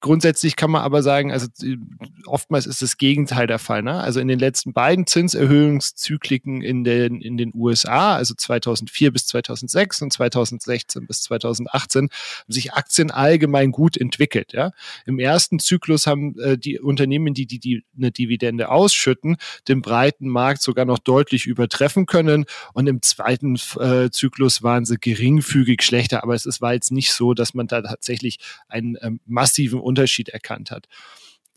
Grundsätzlich 0.00 0.54
kann 0.54 0.70
man 0.70 0.82
aber 0.82 1.02
sagen, 1.02 1.32
also 1.32 1.48
äh, 1.62 1.76
oftmals 2.26 2.66
ist 2.66 2.82
das 2.82 2.98
Gegenteil 2.98 3.48
der 3.48 3.58
Fall. 3.58 3.82
Ne? 3.82 3.94
Also 3.94 4.20
in 4.20 4.28
den 4.28 4.38
letzten 4.38 4.72
beiden 4.72 5.08
Zinserhöhungszykliken 5.08 6.62
in 6.62 6.84
den, 6.84 7.20
in 7.20 7.36
den 7.36 7.50
USA, 7.52 8.14
also 8.14 8.34
2004 8.34 9.12
bis 9.12 9.26
2006 9.26 10.02
und 10.02 10.12
2016 10.12 11.06
bis 11.08 11.22
2018, 11.22 12.02
haben 12.02 12.10
sich 12.46 12.74
Aktien 12.74 13.10
allgemein 13.10 13.72
gut 13.72 13.96
entwickelt. 13.96 14.52
Ja? 14.52 14.70
Im 15.04 15.18
ersten 15.18 15.58
Zyklus 15.58 16.06
haben 16.06 16.38
äh, 16.38 16.56
die 16.56 16.78
Unternehmen, 16.78 17.34
die, 17.34 17.46
die, 17.46 17.58
die 17.58 17.82
eine 17.96 18.12
Dividende 18.12 18.68
ausschütten, 18.68 19.36
den 19.66 19.82
breiten 19.82 20.28
Markt 20.28 20.62
sogar 20.62 20.84
noch 20.84 21.00
deutlich 21.00 21.46
übertreffen 21.46 22.06
können. 22.06 22.44
Und 22.72 22.86
im 22.86 23.02
zweiten 23.02 23.56
äh, 23.80 24.10
Zyklus 24.10 24.62
waren 24.62 24.84
sie 24.84 24.96
geringfügig 24.96 25.82
schlechter. 25.82 26.22
Aber 26.22 26.34
es 26.34 26.46
ist, 26.46 26.60
war 26.60 26.74
jetzt 26.74 26.92
nicht 26.92 27.12
so, 27.12 27.34
dass 27.34 27.52
man 27.52 27.66
da 27.66 27.82
tatsächlich 27.82 28.38
einen 28.68 28.96
ähm, 29.00 29.18
massiven 29.26 29.80
Unterschied 29.88 30.28
erkannt 30.28 30.70
hat. 30.70 30.86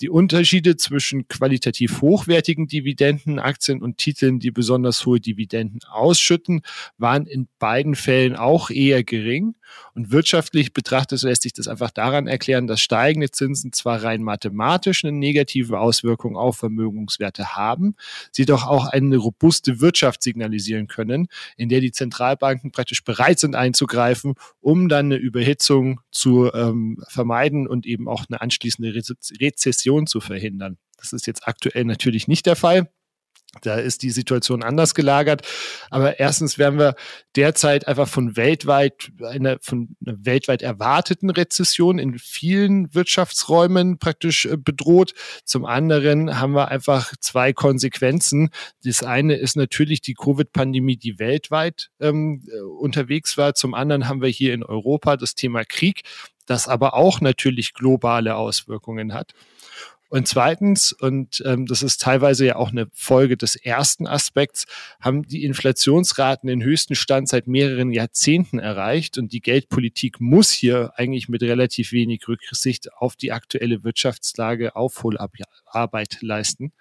Die 0.02 0.10
Unterschiede 0.10 0.78
zwischen 0.78 1.28
qualitativ 1.28 2.02
hochwertigen 2.02 2.66
Dividendenaktien 2.66 3.84
und 3.84 3.98
Titeln, 4.00 4.40
die 4.40 4.50
besonders 4.50 5.06
hohe 5.06 5.20
Dividenden 5.20 5.82
ausschütten, 5.88 6.62
waren 6.98 7.28
in 7.28 7.48
beiden 7.60 7.94
Fällen 7.94 8.36
auch 8.36 8.72
eher 8.72 9.04
gering. 9.04 9.54
Und 9.94 10.12
wirtschaftlich 10.12 10.74
betrachtet 10.74 11.22
lässt 11.22 11.44
sich 11.44 11.54
das 11.54 11.68
einfach 11.68 11.92
daran 11.92 12.28
erklären, 12.28 12.68
dass 12.68 12.82
steigende 12.82 13.32
Zinsen 13.32 13.74
zwar 13.74 14.04
rein 14.04 14.24
mathematisch 14.24 15.04
eine 15.04 15.12
negative 15.18 15.80
Auswirkung 15.80 16.38
auf 16.38 16.58
Vermögenswerte 16.58 17.56
haben, 17.56 17.96
sie 18.32 18.46
doch 18.46 18.68
auch 18.68 18.86
eine 18.86 19.18
robuste 19.18 19.82
Wirtschaft 19.82 20.24
signalisieren 20.24 20.88
können, 20.88 21.28
in 21.58 21.70
der 21.70 21.82
die 21.82 21.92
Zentralbanken 21.92 22.72
praktisch 22.72 23.04
bereit 23.04 23.40
sind 23.40 23.56
einzugreifen, 23.56 24.36
um 24.60 24.90
dann 24.90 25.06
eine 25.08 25.16
Überhitzung 25.16 26.02
zu 26.12 26.52
ähm, 26.54 27.04
vermeiden 27.08 27.68
und 27.68 27.86
eben 27.86 28.08
auch 28.08 28.26
eine 28.30 28.42
anschließende 28.42 28.94
Rezession 28.94 30.08
zu 30.08 30.20
verhindern. 30.22 30.78
Das 30.98 31.14
ist 31.14 31.28
jetzt 31.28 31.48
aktuell 31.48 31.86
natürlich 31.86 32.28
nicht 32.28 32.46
der 32.46 32.56
Fall. 32.56 32.90
Da 33.60 33.76
ist 33.76 34.02
die 34.02 34.12
Situation 34.12 34.64
anders 34.64 34.96
gelagert. 34.96 35.46
Aber 35.90 36.20
erstens 36.20 36.58
werden 36.58 36.80
wir 36.80 36.96
derzeit 37.36 37.86
einfach 37.86 38.08
von 38.08 38.38
weltweit, 38.38 39.12
einer, 39.22 39.58
von 39.62 39.96
einer 40.06 40.16
weltweit 40.26 40.62
erwarteten 40.62 41.30
Rezession 41.30 42.00
in 42.00 42.18
vielen 42.18 42.94
Wirtschaftsräumen 42.96 44.00
praktisch 44.00 44.46
äh, 44.46 44.56
bedroht. 44.56 45.14
Zum 45.44 45.66
anderen 45.66 46.40
haben 46.40 46.54
wir 46.54 46.70
einfach 46.70 47.12
zwei 47.20 47.52
Konsequenzen. 47.52 48.52
Das 48.86 49.04
eine 49.04 49.36
ist 49.36 49.58
natürlich 49.58 50.00
die 50.00 50.14
Covid-Pandemie, 50.14 50.96
die 50.96 51.20
weltweit 51.20 51.90
ähm, 52.00 52.44
äh, 52.48 52.62
unterwegs 52.62 53.38
war. 53.38 53.54
Zum 53.54 53.74
anderen 53.74 54.08
haben 54.08 54.22
wir 54.22 54.30
hier 54.30 54.54
in 54.54 54.64
Europa 54.64 55.18
das 55.18 55.36
Thema 55.36 55.66
Krieg, 55.66 56.04
das 56.46 56.70
aber 56.70 56.94
auch 56.94 57.20
natürlich 57.20 57.74
globale 57.74 58.38
Auswirkungen 58.38 59.14
hat. 59.14 59.34
Und 60.12 60.28
zweitens, 60.28 60.92
und 60.92 61.42
ähm, 61.46 61.66
das 61.68 61.82
ist 61.82 62.02
teilweise 62.02 62.46
ja 62.46 62.58
auch 62.58 62.72
eine 62.72 62.90
Folge 62.92 63.38
des 63.38 63.56
ersten 63.56 64.08
Aspekts, 64.08 64.66
haben 65.00 65.26
die 65.26 65.46
Inflationsraten 65.46 66.48
den 66.48 66.62
höchsten 66.62 66.96
Stand 66.96 67.30
seit 67.30 67.48
mehreren 67.48 67.94
Jahrzehnten 67.94 68.60
erreicht. 68.60 69.18
Und 69.18 69.32
die 69.32 69.40
Geldpolitik 69.40 70.20
muss 70.20 70.52
hier 70.52 70.92
eigentlich 70.98 71.30
mit 71.30 71.44
relativ 71.44 71.94
wenig 71.94 72.28
Rücksicht 72.28 72.92
auf 72.94 73.16
die 73.16 73.32
aktuelle 73.32 73.86
Wirtschaftslage 73.86 74.76
Aufholarbeit 74.76 76.18
leisten. 76.20 76.74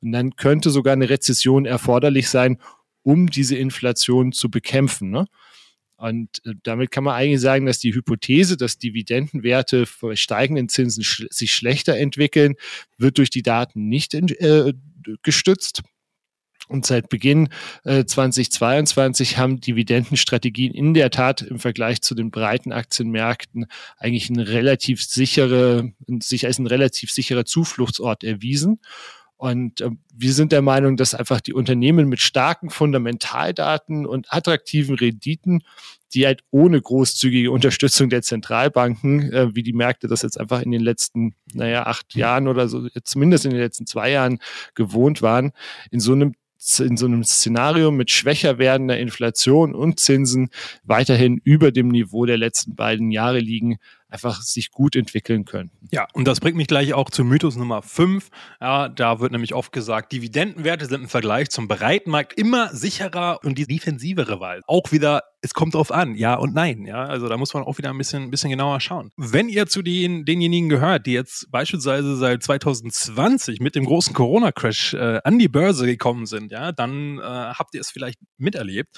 Und 0.00 0.10
dann 0.10 0.34
könnte 0.34 0.70
sogar 0.70 0.94
eine 0.94 1.08
Rezession 1.08 1.66
erforderlich 1.66 2.28
sein, 2.28 2.58
um 3.04 3.30
diese 3.30 3.54
Inflation 3.54 4.32
zu 4.32 4.50
bekämpfen. 4.50 5.10
Ne? 5.10 5.26
Und 6.04 6.44
äh, 6.44 6.52
damit 6.62 6.90
kann 6.90 7.02
man 7.02 7.14
eigentlich 7.14 7.40
sagen, 7.40 7.64
dass 7.64 7.78
die 7.78 7.94
Hypothese, 7.94 8.58
dass 8.58 8.76
Dividendenwerte 8.76 9.86
bei 10.02 10.16
steigenden 10.16 10.68
Zinsen 10.68 11.02
sch 11.02 11.24
sich 11.30 11.54
schlechter 11.54 11.96
entwickeln, 11.96 12.56
wird 12.98 13.16
durch 13.16 13.30
die 13.30 13.42
Daten 13.42 13.88
nicht 13.88 14.12
äh, 14.12 14.74
gestützt. 15.22 15.82
Und 16.68 16.84
seit 16.84 17.08
Beginn 17.08 17.48
äh, 17.84 18.04
2022 18.04 19.38
haben 19.38 19.60
Dividendenstrategien 19.60 20.74
in 20.74 20.92
der 20.92 21.10
Tat 21.10 21.40
im 21.40 21.58
Vergleich 21.58 22.02
zu 22.02 22.14
den 22.14 22.30
breiten 22.30 22.72
Aktienmärkten 22.72 23.66
eigentlich 23.96 24.28
ein 24.28 24.40
relativ 24.40 25.02
sichere, 25.02 25.92
sich 26.20 26.44
als 26.44 26.58
ein 26.58 26.66
relativ 26.66 27.12
sicherer 27.12 27.46
Zufluchtsort 27.46 28.24
erwiesen. 28.24 28.80
Und 29.44 29.82
äh, 29.82 29.90
wir 30.14 30.32
sind 30.32 30.52
der 30.52 30.62
Meinung, 30.62 30.96
dass 30.96 31.14
einfach 31.14 31.42
die 31.42 31.52
Unternehmen 31.52 32.08
mit 32.08 32.20
starken 32.20 32.70
Fundamentaldaten 32.70 34.06
und 34.06 34.32
attraktiven 34.32 34.94
Renditen, 34.94 35.64
die 36.14 36.24
halt 36.24 36.42
ohne 36.50 36.80
großzügige 36.80 37.50
Unterstützung 37.50 38.08
der 38.08 38.22
Zentralbanken, 38.22 39.30
äh, 39.34 39.54
wie 39.54 39.62
die 39.62 39.74
Märkte 39.74 40.08
das 40.08 40.22
jetzt 40.22 40.40
einfach 40.40 40.62
in 40.62 40.70
den 40.70 40.80
letzten, 40.80 41.34
naja, 41.52 41.84
acht 41.84 42.14
Jahren 42.14 42.48
oder 42.48 42.68
so, 42.68 42.88
zumindest 43.02 43.44
in 43.44 43.50
den 43.50 43.60
letzten 43.60 43.86
zwei 43.86 44.12
Jahren 44.12 44.38
gewohnt 44.74 45.20
waren, 45.20 45.52
in 45.90 46.00
so 46.00 46.12
einem 46.12 46.32
in 46.78 46.96
so 46.96 47.04
einem 47.04 47.24
Szenario 47.24 47.90
mit 47.90 48.10
schwächer 48.10 48.56
werdender 48.56 48.98
Inflation 48.98 49.74
und 49.74 50.00
Zinsen 50.00 50.48
weiterhin 50.82 51.38
über 51.44 51.70
dem 51.70 51.88
Niveau 51.88 52.24
der 52.24 52.38
letzten 52.38 52.74
beiden 52.74 53.10
Jahre 53.10 53.40
liegen, 53.40 53.76
einfach 54.14 54.40
sich 54.40 54.70
gut 54.70 54.96
entwickeln 54.96 55.44
können. 55.44 55.70
Ja, 55.90 56.06
und 56.14 56.26
das 56.26 56.40
bringt 56.40 56.56
mich 56.56 56.68
gleich 56.68 56.94
auch 56.94 57.10
zu 57.10 57.24
Mythos 57.24 57.56
Nummer 57.56 57.82
5. 57.82 58.28
Ja, 58.60 58.88
da 58.88 59.20
wird 59.20 59.32
nämlich 59.32 59.54
oft 59.54 59.72
gesagt, 59.72 60.12
Dividendenwerte 60.12 60.86
sind 60.86 61.02
im 61.02 61.08
Vergleich 61.08 61.50
zum 61.50 61.68
Breitenmarkt 61.68 62.32
immer 62.34 62.74
sicherer 62.74 63.40
und 63.42 63.58
die 63.58 63.66
defensivere 63.66 64.40
Wahl. 64.40 64.60
Auch 64.66 64.92
wieder, 64.92 65.24
es 65.42 65.52
kommt 65.52 65.74
drauf 65.74 65.90
an, 65.90 66.14
ja 66.14 66.34
und 66.36 66.54
nein. 66.54 66.86
Ja, 66.86 67.04
also 67.04 67.28
da 67.28 67.36
muss 67.36 67.52
man 67.52 67.64
auch 67.64 67.76
wieder 67.76 67.90
ein 67.90 67.98
bisschen, 67.98 68.30
bisschen 68.30 68.50
genauer 68.50 68.80
schauen. 68.80 69.10
Wenn 69.16 69.48
ihr 69.48 69.66
zu 69.66 69.82
den, 69.82 70.24
denjenigen 70.24 70.68
gehört, 70.68 71.06
die 71.06 71.12
jetzt 71.12 71.50
beispielsweise 71.50 72.16
seit 72.16 72.42
2020 72.42 73.60
mit 73.60 73.74
dem 73.74 73.84
großen 73.84 74.14
Corona-Crash 74.14 74.94
äh, 74.94 75.20
an 75.24 75.38
die 75.38 75.48
Börse 75.48 75.86
gekommen 75.86 76.26
sind, 76.26 76.52
ja, 76.52 76.70
dann 76.70 77.18
äh, 77.18 77.22
habt 77.22 77.74
ihr 77.74 77.80
es 77.80 77.90
vielleicht 77.90 78.20
miterlebt. 78.38 78.96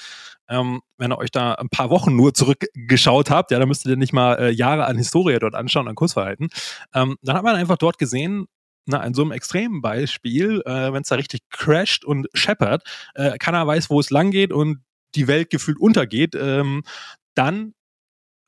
Ähm, 0.48 0.82
wenn 0.98 1.12
ihr 1.12 1.18
euch 1.18 1.30
da 1.30 1.54
ein 1.54 1.68
paar 1.68 1.90
Wochen 1.90 2.14
nur 2.14 2.32
zurückgeschaut 2.32 3.30
habt, 3.30 3.50
ja, 3.50 3.58
dann 3.58 3.68
müsstet 3.68 3.90
ihr 3.90 3.96
nicht 3.96 4.12
mal 4.12 4.34
äh, 4.34 4.50
Jahre 4.50 4.86
an 4.86 4.96
Historie 5.06 5.38
dort 5.38 5.54
anschauen, 5.54 5.88
an 5.88 5.94
Kursverhalten. 5.94 6.48
Ähm, 6.94 7.16
dann 7.22 7.36
hat 7.36 7.44
man 7.44 7.56
einfach 7.56 7.78
dort 7.78 7.98
gesehen, 7.98 8.46
na, 8.86 9.02
in 9.02 9.14
so 9.14 9.22
einem 9.22 9.32
extremen 9.32 9.82
Beispiel, 9.82 10.62
äh, 10.64 10.92
wenn 10.92 11.02
es 11.02 11.08
da 11.08 11.16
richtig 11.16 11.40
crasht 11.50 12.04
und 12.04 12.28
scheppert, 12.34 12.84
äh, 13.14 13.36
keiner 13.38 13.66
weiß, 13.66 13.90
wo 13.90 13.98
es 13.98 14.10
lang 14.10 14.30
geht 14.30 14.52
und 14.52 14.78
die 15.14 15.26
Welt 15.26 15.50
gefühlt 15.50 15.78
untergeht, 15.78 16.34
ähm, 16.34 16.82
dann 17.34 17.74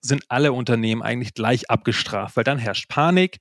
sind 0.00 0.24
alle 0.28 0.52
Unternehmen 0.52 1.02
eigentlich 1.02 1.34
gleich 1.34 1.70
abgestraft, 1.70 2.36
weil 2.36 2.44
dann 2.44 2.58
herrscht 2.58 2.88
Panik, 2.88 3.38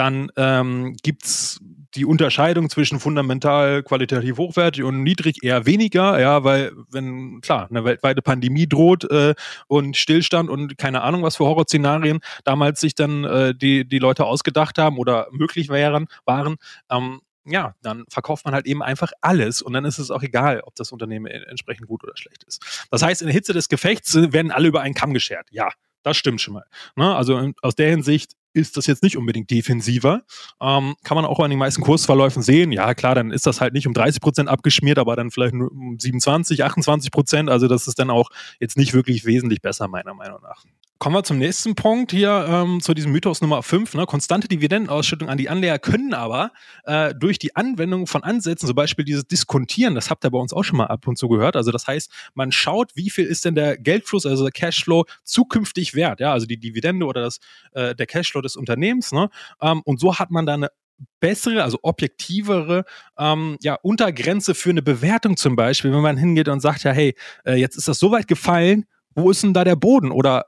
dann 0.00 0.32
ähm, 0.36 0.96
gibt 1.02 1.26
es 1.26 1.60
die 1.94 2.06
Unterscheidung 2.06 2.70
zwischen 2.70 3.00
fundamental 3.00 3.82
qualitativ 3.82 4.38
hochwertig 4.38 4.82
und 4.82 5.02
niedrig 5.02 5.44
eher 5.44 5.66
weniger, 5.66 6.18
ja, 6.18 6.42
weil 6.42 6.72
wenn, 6.90 7.42
klar, 7.42 7.66
eine 7.68 7.84
weltweite 7.84 8.22
Pandemie 8.22 8.66
droht 8.66 9.04
äh, 9.10 9.34
und 9.66 9.98
Stillstand 9.98 10.48
und 10.48 10.78
keine 10.78 11.02
Ahnung, 11.02 11.22
was 11.22 11.36
für 11.36 11.44
Horrorszenarien 11.44 12.20
damals 12.44 12.80
sich 12.80 12.94
dann 12.94 13.24
äh, 13.24 13.54
die, 13.54 13.86
die 13.86 13.98
Leute 13.98 14.24
ausgedacht 14.24 14.78
haben 14.78 14.96
oder 14.96 15.28
möglich 15.32 15.68
wären, 15.68 16.06
waren, 16.24 16.56
ähm, 16.90 17.20
ja, 17.44 17.74
dann 17.82 18.04
verkauft 18.08 18.46
man 18.46 18.54
halt 18.54 18.64
eben 18.64 18.82
einfach 18.82 19.12
alles 19.20 19.60
und 19.60 19.74
dann 19.74 19.84
ist 19.84 19.98
es 19.98 20.10
auch 20.10 20.22
egal, 20.22 20.62
ob 20.64 20.74
das 20.76 20.92
Unternehmen 20.92 21.26
entsprechend 21.26 21.88
gut 21.88 22.04
oder 22.04 22.16
schlecht 22.16 22.42
ist. 22.44 22.86
Das 22.90 23.02
heißt, 23.02 23.20
in 23.20 23.26
der 23.26 23.34
Hitze 23.34 23.52
des 23.52 23.68
Gefechts 23.68 24.14
werden 24.14 24.50
alle 24.50 24.68
über 24.68 24.80
einen 24.80 24.94
Kamm 24.94 25.12
geschert. 25.12 25.48
Ja, 25.50 25.68
das 26.02 26.16
stimmt 26.16 26.40
schon 26.40 26.54
mal. 26.54 26.64
Ne? 26.96 27.14
Also 27.14 27.52
aus 27.60 27.74
der 27.74 27.90
Hinsicht 27.90 28.32
ist 28.52 28.76
das 28.76 28.86
jetzt 28.86 29.02
nicht 29.02 29.16
unbedingt 29.16 29.50
defensiver. 29.50 30.22
Ähm, 30.60 30.96
kann 31.04 31.14
man 31.14 31.24
auch 31.24 31.40
an 31.40 31.50
den 31.50 31.58
meisten 31.58 31.82
Kursverläufen 31.82 32.42
sehen. 32.42 32.72
Ja, 32.72 32.94
klar, 32.94 33.14
dann 33.14 33.30
ist 33.30 33.46
das 33.46 33.60
halt 33.60 33.74
nicht 33.74 33.86
um 33.86 33.94
30 33.94 34.20
Prozent 34.20 34.48
abgeschmiert, 34.48 34.98
aber 34.98 35.16
dann 35.16 35.30
vielleicht 35.30 35.54
nur 35.54 35.70
um 35.70 35.98
27, 35.98 36.64
28 36.64 37.10
Prozent. 37.10 37.50
Also 37.50 37.68
das 37.68 37.86
ist 37.86 37.98
dann 37.98 38.10
auch 38.10 38.30
jetzt 38.58 38.76
nicht 38.76 38.94
wirklich 38.94 39.24
wesentlich 39.24 39.62
besser, 39.62 39.88
meiner 39.88 40.14
Meinung 40.14 40.40
nach. 40.42 40.64
Kommen 41.00 41.16
wir 41.16 41.24
zum 41.24 41.38
nächsten 41.38 41.74
Punkt 41.74 42.12
hier, 42.12 42.46
ähm, 42.46 42.82
zu 42.82 42.92
diesem 42.92 43.10
Mythos 43.10 43.40
Nummer 43.40 43.62
5. 43.62 43.94
Ne? 43.94 44.04
Konstante 44.04 44.48
Dividendenausschüttung 44.48 45.30
an 45.30 45.38
die 45.38 45.48
Anleger 45.48 45.78
können 45.78 46.12
aber 46.12 46.52
äh, 46.84 47.14
durch 47.14 47.38
die 47.38 47.56
Anwendung 47.56 48.06
von 48.06 48.22
Ansätzen, 48.22 48.66
zum 48.66 48.74
Beispiel 48.74 49.06
dieses 49.06 49.26
Diskontieren, 49.26 49.94
das 49.94 50.10
habt 50.10 50.26
ihr 50.26 50.30
bei 50.30 50.36
uns 50.36 50.52
auch 50.52 50.62
schon 50.62 50.76
mal 50.76 50.88
ab 50.88 51.08
und 51.08 51.16
zu 51.16 51.28
gehört. 51.30 51.56
Also 51.56 51.70
das 51.70 51.86
heißt, 51.86 52.12
man 52.34 52.52
schaut, 52.52 52.90
wie 52.96 53.08
viel 53.08 53.24
ist 53.24 53.46
denn 53.46 53.54
der 53.54 53.78
Geldfluss, 53.78 54.26
also 54.26 54.44
der 54.44 54.52
Cashflow 54.52 55.06
zukünftig 55.24 55.94
wert, 55.94 56.20
ja, 56.20 56.34
also 56.34 56.44
die 56.44 56.60
Dividende 56.60 57.06
oder 57.06 57.22
das, 57.22 57.38
äh, 57.72 57.94
der 57.94 58.06
Cashflow 58.06 58.42
des 58.42 58.56
Unternehmens. 58.56 59.10
Ne? 59.10 59.30
Ähm, 59.62 59.80
und 59.86 60.00
so 60.00 60.18
hat 60.18 60.30
man 60.30 60.44
dann 60.44 60.64
eine 60.64 60.70
bessere, 61.18 61.64
also 61.64 61.78
objektivere 61.80 62.84
ähm, 63.18 63.56
ja, 63.62 63.78
Untergrenze 63.80 64.54
für 64.54 64.68
eine 64.68 64.82
Bewertung 64.82 65.38
zum 65.38 65.56
Beispiel, 65.56 65.94
wenn 65.94 66.02
man 66.02 66.18
hingeht 66.18 66.48
und 66.48 66.60
sagt, 66.60 66.84
ja, 66.84 66.92
hey, 66.92 67.14
äh, 67.46 67.54
jetzt 67.54 67.78
ist 67.78 67.88
das 67.88 67.98
so 67.98 68.10
weit 68.10 68.28
gefallen, 68.28 68.84
wo 69.14 69.30
ist 69.30 69.42
denn 69.42 69.54
da 69.54 69.64
der 69.64 69.76
Boden? 69.76 70.12
Oder 70.12 70.44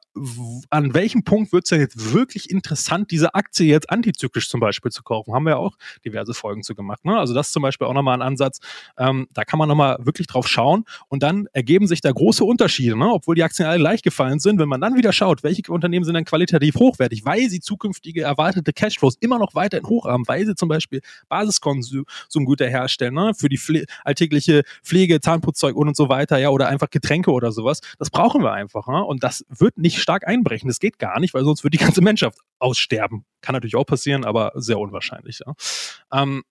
an 0.71 0.95
welchem 0.95 1.25
Punkt 1.25 1.53
wird 1.53 1.65
es 1.65 1.71
denn 1.71 1.81
jetzt 1.81 2.13
wirklich 2.13 2.51
interessant, 2.51 3.11
diese 3.11 3.35
Aktie 3.35 3.67
jetzt 3.67 3.91
antizyklisch 3.91 4.49
zum 4.49 4.61
Beispiel 4.61 4.91
zu 4.91 5.03
kaufen? 5.03 5.35
Haben 5.35 5.45
wir 5.45 5.51
ja 5.51 5.57
auch 5.57 5.77
diverse 6.05 6.35
Folgen 6.35 6.63
zu 6.63 6.75
gemacht. 6.75 7.05
Ne? 7.05 7.19
Also 7.19 7.35
das 7.35 7.49
ist 7.49 7.53
zum 7.53 7.63
Beispiel 7.63 7.87
auch 7.87 7.95
nochmal 7.95 8.19
ein 8.19 8.23
Ansatz. 8.23 8.61
Ähm, 8.99 9.29
da 9.33 9.45
kann 9.45 9.59
man 9.59 9.69
nochmal 9.69 9.99
wirklich 10.01 10.27
drauf 10.27 10.49
schauen 10.49 10.85
und 11.09 11.23
dann 11.23 11.47
ergeben 11.53 11.87
sich 11.87 12.01
da 12.01 12.13
große 12.13 12.45
Unterschiede, 12.45 12.97
ne? 12.97 13.07
obwohl 13.07 13.35
die 13.35 13.43
Aktien 13.43 13.67
alle 13.67 13.83
leicht 13.83 14.05
gefallen 14.05 14.39
sind. 14.39 14.59
Wenn 14.59 14.69
man 14.69 14.81
dann 14.81 14.97
wieder 14.97 15.13
schaut, 15.13 15.43
welche 15.43 15.63
Unternehmen 15.73 16.05
sind 16.05 16.15
dann 16.15 16.25
qualitativ 16.25 16.75
hochwertig, 16.75 17.25
weil 17.25 17.49
sie 17.49 17.61
zukünftige 17.61 18.23
erwartete 18.23 18.73
Cashflows 18.73 19.17
immer 19.21 19.39
noch 19.39 19.55
weiterhin 19.55 19.87
hoch 19.87 20.07
haben, 20.07 20.27
weil 20.29 20.45
sie 20.45 20.55
zum 20.55 20.69
Beispiel 20.69 21.01
Basiskonsumgüter 21.29 22.69
herstellen, 22.69 23.15
ne? 23.15 23.33
für 23.35 23.49
die 23.49 23.59
Pfle 23.59 23.85
alltägliche 24.05 24.63
Pflege, 24.83 25.21
Zahnputzzeug 25.21 25.75
und, 25.75 25.89
und 25.89 25.97
so 25.97 26.09
weiter, 26.09 26.39
ja, 26.39 26.51
oder 26.51 26.69
einfach 26.69 26.91
Getränke 26.91 27.31
oder 27.31 27.53
sowas. 27.53 27.81
Das 27.99 28.11
brauchen 28.11 28.43
wir 28.43 28.53
einfach. 28.53 28.87
Ne? 28.89 29.03
Und 29.03 29.25
das 29.25 29.45
wird 29.49 29.79
nicht 29.79 30.02
stark 30.03 30.27
einbrechen. 30.27 30.69
Das 30.69 30.79
geht 30.79 30.99
gar 30.99 31.21
nicht, 31.21 31.35
weil 31.35 31.45
sonst 31.45 31.65
wird 31.65 31.75
die 31.75 31.79
ganze 31.79 32.03
Menschheit 32.03 32.35
aussterben. 32.59 33.25
Kann 33.41 33.55
natürlich 33.55 33.77
auch 33.77 33.85
passieren, 33.85 34.25
aber 34.25 34.53
sehr 34.55 34.79
unwahrscheinlich. 34.79 35.41
Ja? 35.47 35.55
Ähm, 36.13 36.43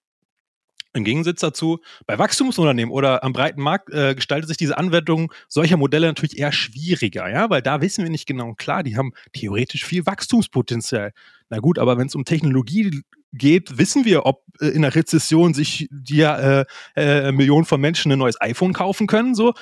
im 0.93 1.05
Gegensatz 1.05 1.39
dazu, 1.39 1.79
bei 2.05 2.17
Wachstumsunternehmen 2.17 2.91
oder 2.93 3.23
am 3.23 3.31
breiten 3.31 3.61
Markt 3.61 3.93
äh, 3.93 4.13
gestaltet 4.13 4.49
sich 4.49 4.57
diese 4.57 4.77
Anwendung 4.77 5.31
solcher 5.47 5.77
Modelle 5.77 6.07
natürlich 6.07 6.37
eher 6.37 6.51
schwieriger, 6.51 7.29
ja, 7.29 7.49
weil 7.49 7.61
da 7.61 7.79
wissen 7.79 8.03
wir 8.03 8.11
nicht 8.11 8.27
genau. 8.27 8.55
Klar, 8.55 8.83
die 8.83 8.97
haben 8.97 9.13
theoretisch 9.31 9.85
viel 9.85 10.05
Wachstumspotenzial. 10.05 11.13
Na 11.49 11.59
gut, 11.59 11.79
aber 11.79 11.97
wenn 11.97 12.07
es 12.07 12.15
um 12.15 12.25
Technologie 12.25 13.03
geht, 13.31 13.77
wissen 13.77 14.03
wir, 14.03 14.25
ob 14.25 14.43
äh, 14.59 14.67
in 14.67 14.83
einer 14.83 14.93
Rezession 14.93 15.53
sich 15.53 15.87
die 15.91 16.21
äh, 16.21 16.65
äh, 16.95 17.31
Millionen 17.31 17.65
von 17.65 17.79
Menschen 17.79 18.11
ein 18.11 18.19
neues 18.19 18.39
iPhone 18.41 18.73
kaufen 18.73 19.07
können. 19.07 19.33
So, 19.33 19.53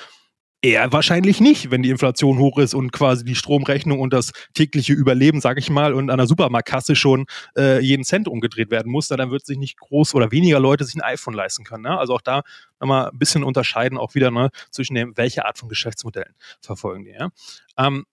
Eher 0.62 0.92
wahrscheinlich 0.92 1.40
nicht, 1.40 1.70
wenn 1.70 1.82
die 1.82 1.88
Inflation 1.88 2.38
hoch 2.38 2.58
ist 2.58 2.74
und 2.74 2.92
quasi 2.92 3.24
die 3.24 3.34
Stromrechnung 3.34 3.98
und 3.98 4.12
das 4.12 4.32
tägliche 4.52 4.92
Überleben, 4.92 5.40
sag 5.40 5.56
ich 5.56 5.70
mal, 5.70 5.94
und 5.94 6.10
an 6.10 6.18
der 6.18 6.26
Supermarktkasse 6.26 6.96
schon 6.96 7.24
äh, 7.56 7.80
jeden 7.80 8.04
Cent 8.04 8.28
umgedreht 8.28 8.70
werden 8.70 8.92
muss, 8.92 9.08
dann 9.08 9.30
wird 9.30 9.46
sich 9.46 9.56
nicht 9.56 9.78
groß 9.78 10.14
oder 10.14 10.32
weniger 10.32 10.60
Leute 10.60 10.84
sich 10.84 10.96
ein 10.96 11.00
iPhone 11.00 11.32
leisten 11.32 11.64
können. 11.64 11.84
Ne? 11.84 11.98
Also 11.98 12.14
auch 12.14 12.20
da 12.20 12.42
nochmal 12.78 13.08
ein 13.08 13.18
bisschen 13.18 13.42
unterscheiden, 13.42 13.96
auch 13.96 14.14
wieder 14.14 14.30
ne, 14.30 14.50
zwischen 14.70 14.94
dem, 14.94 15.16
welche 15.16 15.46
Art 15.46 15.56
von 15.56 15.70
Geschäftsmodellen 15.70 16.34
verfolgen 16.60 17.04
die. 17.04 17.12
Ja? 17.12 17.30
Ähm, 17.78 18.04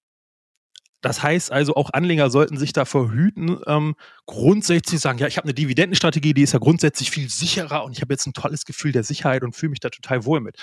das 1.02 1.22
heißt 1.22 1.52
also, 1.52 1.76
auch 1.76 1.92
Anleger 1.92 2.30
sollten 2.30 2.58
sich 2.58 2.72
davor 2.72 3.12
hüten, 3.12 3.60
ähm, 3.68 3.96
grundsätzlich 4.26 5.02
sagen, 5.02 5.20
ja, 5.20 5.28
ich 5.28 5.36
habe 5.36 5.46
eine 5.46 5.54
Dividendenstrategie, 5.54 6.34
die 6.34 6.44
ist 6.44 6.54
ja 6.54 6.60
grundsätzlich 6.60 7.12
viel 7.12 7.30
sicherer 7.30 7.84
und 7.84 7.92
ich 7.92 8.02
habe 8.02 8.14
jetzt 8.14 8.26
ein 8.26 8.34
tolles 8.34 8.64
Gefühl 8.66 8.94
der 8.94 9.04
Sicherheit 9.04 9.44
und 9.44 9.54
fühle 9.54 9.72
mich 9.72 9.80
da 9.82 9.90
total 9.90 10.26
wohl 10.26 10.40
mit. 10.40 10.58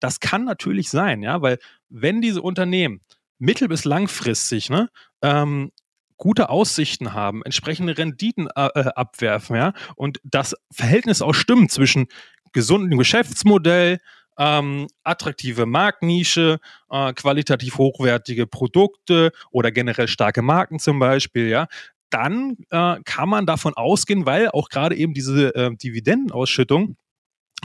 Das 0.00 0.20
kann 0.20 0.44
natürlich 0.44 0.90
sein, 0.90 1.22
ja, 1.22 1.42
weil 1.42 1.58
wenn 1.88 2.20
diese 2.20 2.42
Unternehmen 2.42 3.00
mittel- 3.38 3.68
bis 3.68 3.84
langfristig 3.84 4.70
ne, 4.70 4.88
ähm, 5.22 5.72
gute 6.16 6.50
Aussichten 6.50 7.12
haben, 7.14 7.42
entsprechende 7.44 7.96
Renditen 7.96 8.48
äh, 8.54 8.66
äh, 8.74 8.88
abwerfen, 8.94 9.56
ja, 9.56 9.72
und 9.96 10.20
das 10.24 10.54
Verhältnis 10.72 11.22
auch 11.22 11.34
stimmt 11.34 11.70
zwischen 11.70 12.08
gesundem 12.52 12.98
Geschäftsmodell, 12.98 13.98
ähm, 14.38 14.86
attraktive 15.04 15.66
Marktnische, 15.66 16.60
äh, 16.90 17.12
qualitativ 17.12 17.78
hochwertige 17.78 18.46
Produkte 18.46 19.32
oder 19.50 19.70
generell 19.70 20.08
starke 20.08 20.42
Marken 20.42 20.78
zum 20.78 20.98
Beispiel, 20.98 21.48
ja, 21.48 21.66
dann 22.10 22.56
äh, 22.70 22.96
kann 23.04 23.28
man 23.28 23.46
davon 23.46 23.74
ausgehen, 23.74 24.26
weil 24.26 24.50
auch 24.50 24.68
gerade 24.68 24.96
eben 24.96 25.14
diese 25.14 25.54
äh, 25.54 25.74
Dividendenausschüttung 25.76 26.96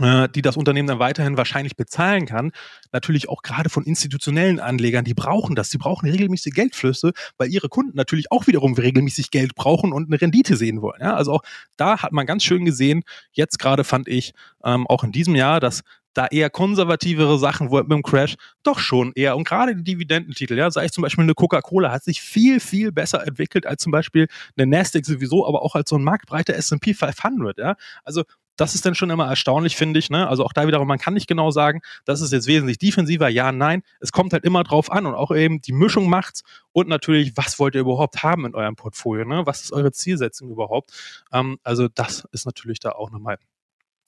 die 0.01 0.41
das 0.41 0.58
Unternehmen 0.58 0.88
dann 0.88 0.99
weiterhin 0.99 1.38
wahrscheinlich 1.38 1.75
bezahlen 1.75 2.25
kann, 2.25 2.51
natürlich 2.91 3.29
auch 3.29 3.41
gerade 3.41 3.69
von 3.69 3.84
institutionellen 3.84 4.60
Anlegern, 4.60 5.05
die 5.05 5.13
brauchen 5.13 5.55
das, 5.55 5.69
die 5.69 5.77
brauchen 5.77 6.10
regelmäßige 6.10 6.53
Geldflüsse, 6.53 7.13
weil 7.38 7.49
ihre 7.49 7.69
Kunden 7.69 7.95
natürlich 7.95 8.31
auch 8.31 8.47
wiederum 8.47 8.73
regelmäßig 8.73 9.31
Geld 9.31 9.55
brauchen 9.55 9.93
und 9.93 10.08
eine 10.08 10.19
Rendite 10.19 10.58
sehen 10.58 10.81
wollen. 10.81 11.01
Ja, 11.01 11.15
also 11.15 11.34
auch 11.34 11.41
da 11.77 12.01
hat 12.01 12.12
man 12.12 12.25
ganz 12.25 12.43
schön 12.43 12.65
gesehen, 12.65 13.03
jetzt 13.31 13.58
gerade 13.58 13.84
fand 13.84 14.08
ich 14.08 14.34
ähm, 14.63 14.86
auch 14.88 15.03
in 15.03 15.12
diesem 15.12 15.36
Jahr, 15.36 15.60
dass 15.60 15.81
da 16.15 16.27
eher 16.27 16.49
konservativere 16.49 17.38
Sachen 17.38 17.69
wo 17.69 17.77
mit 17.77 17.91
dem 17.91 18.01
Crash 18.01 18.36
doch 18.63 18.79
schon 18.79 19.12
eher 19.15 19.36
und 19.36 19.45
gerade 19.45 19.75
die 19.75 19.84
Dividendentitel, 19.84 20.58
ja, 20.58 20.71
sage 20.71 20.88
ich 20.88 20.93
zum 20.93 21.01
Beispiel 21.01 21.23
eine 21.23 21.34
Coca-Cola 21.34 21.91
hat 21.91 22.03
sich 22.03 22.21
viel 22.21 22.60
viel 22.60 22.91
besser 22.91 23.25
entwickelt 23.27 23.65
als 23.65 23.84
zum 23.84 23.91
Beispiel 23.91 24.27
eine 24.58 24.65
Nasdaq 24.65 25.05
sowieso, 25.05 25.45
aber 25.45 25.62
auch 25.62 25.75
als 25.75 25.89
so 25.89 25.97
ein 25.97 26.03
marktbreiter 26.03 26.55
S&P 26.55 26.93
500, 26.93 27.58
ja, 27.58 27.75
also 28.03 28.23
das 28.56 28.76
ist 28.76 28.86
dann 28.86 28.96
schon 28.96 29.10
immer 29.10 29.28
erstaunlich, 29.28 29.76
finde 29.76 30.00
ich. 30.00 30.10
Ne? 30.10 30.28
Also 30.28 30.46
auch 30.46 30.54
da 30.54 30.68
wiederum, 30.68 30.88
man 30.88 31.00
kann 31.00 31.13
nicht 31.13 31.28
genau 31.28 31.52
sagen, 31.52 31.82
das 32.06 32.22
ist 32.22 32.32
jetzt 32.32 32.48
wesentlich 32.48 32.78
defensiver. 32.78 33.28
Ja, 33.30 33.52
nein. 33.52 33.84
Es 34.00 34.12
kommt 34.12 34.34
halt 34.34 34.44
immer 34.44 34.63
drauf 34.63 34.91
an 34.91 35.06
und 35.06 35.15
auch 35.15 35.32
eben 35.36 35.62
die 35.62 35.74
Mischung 35.74 36.10
macht's 36.10 36.44
und 36.72 36.88
natürlich, 36.88 37.36
was 37.36 37.60
wollt 37.60 37.76
ihr 37.76 37.82
überhaupt 37.82 38.24
haben 38.24 38.46
in 38.46 38.56
eurem 38.56 38.76
Portfolio? 38.76 39.26
Ne? 39.26 39.46
Was 39.46 39.62
ist 39.62 39.72
eure 39.72 39.91
Zielsetzung 39.91 40.50
überhaupt? 40.50 40.91
Ähm, 41.32 41.58
also 41.63 41.88
das 41.88 42.28
ist 42.32 42.46
natürlich 42.46 42.80
da 42.80 42.91
auch 42.91 43.12
nochmal 43.12 43.38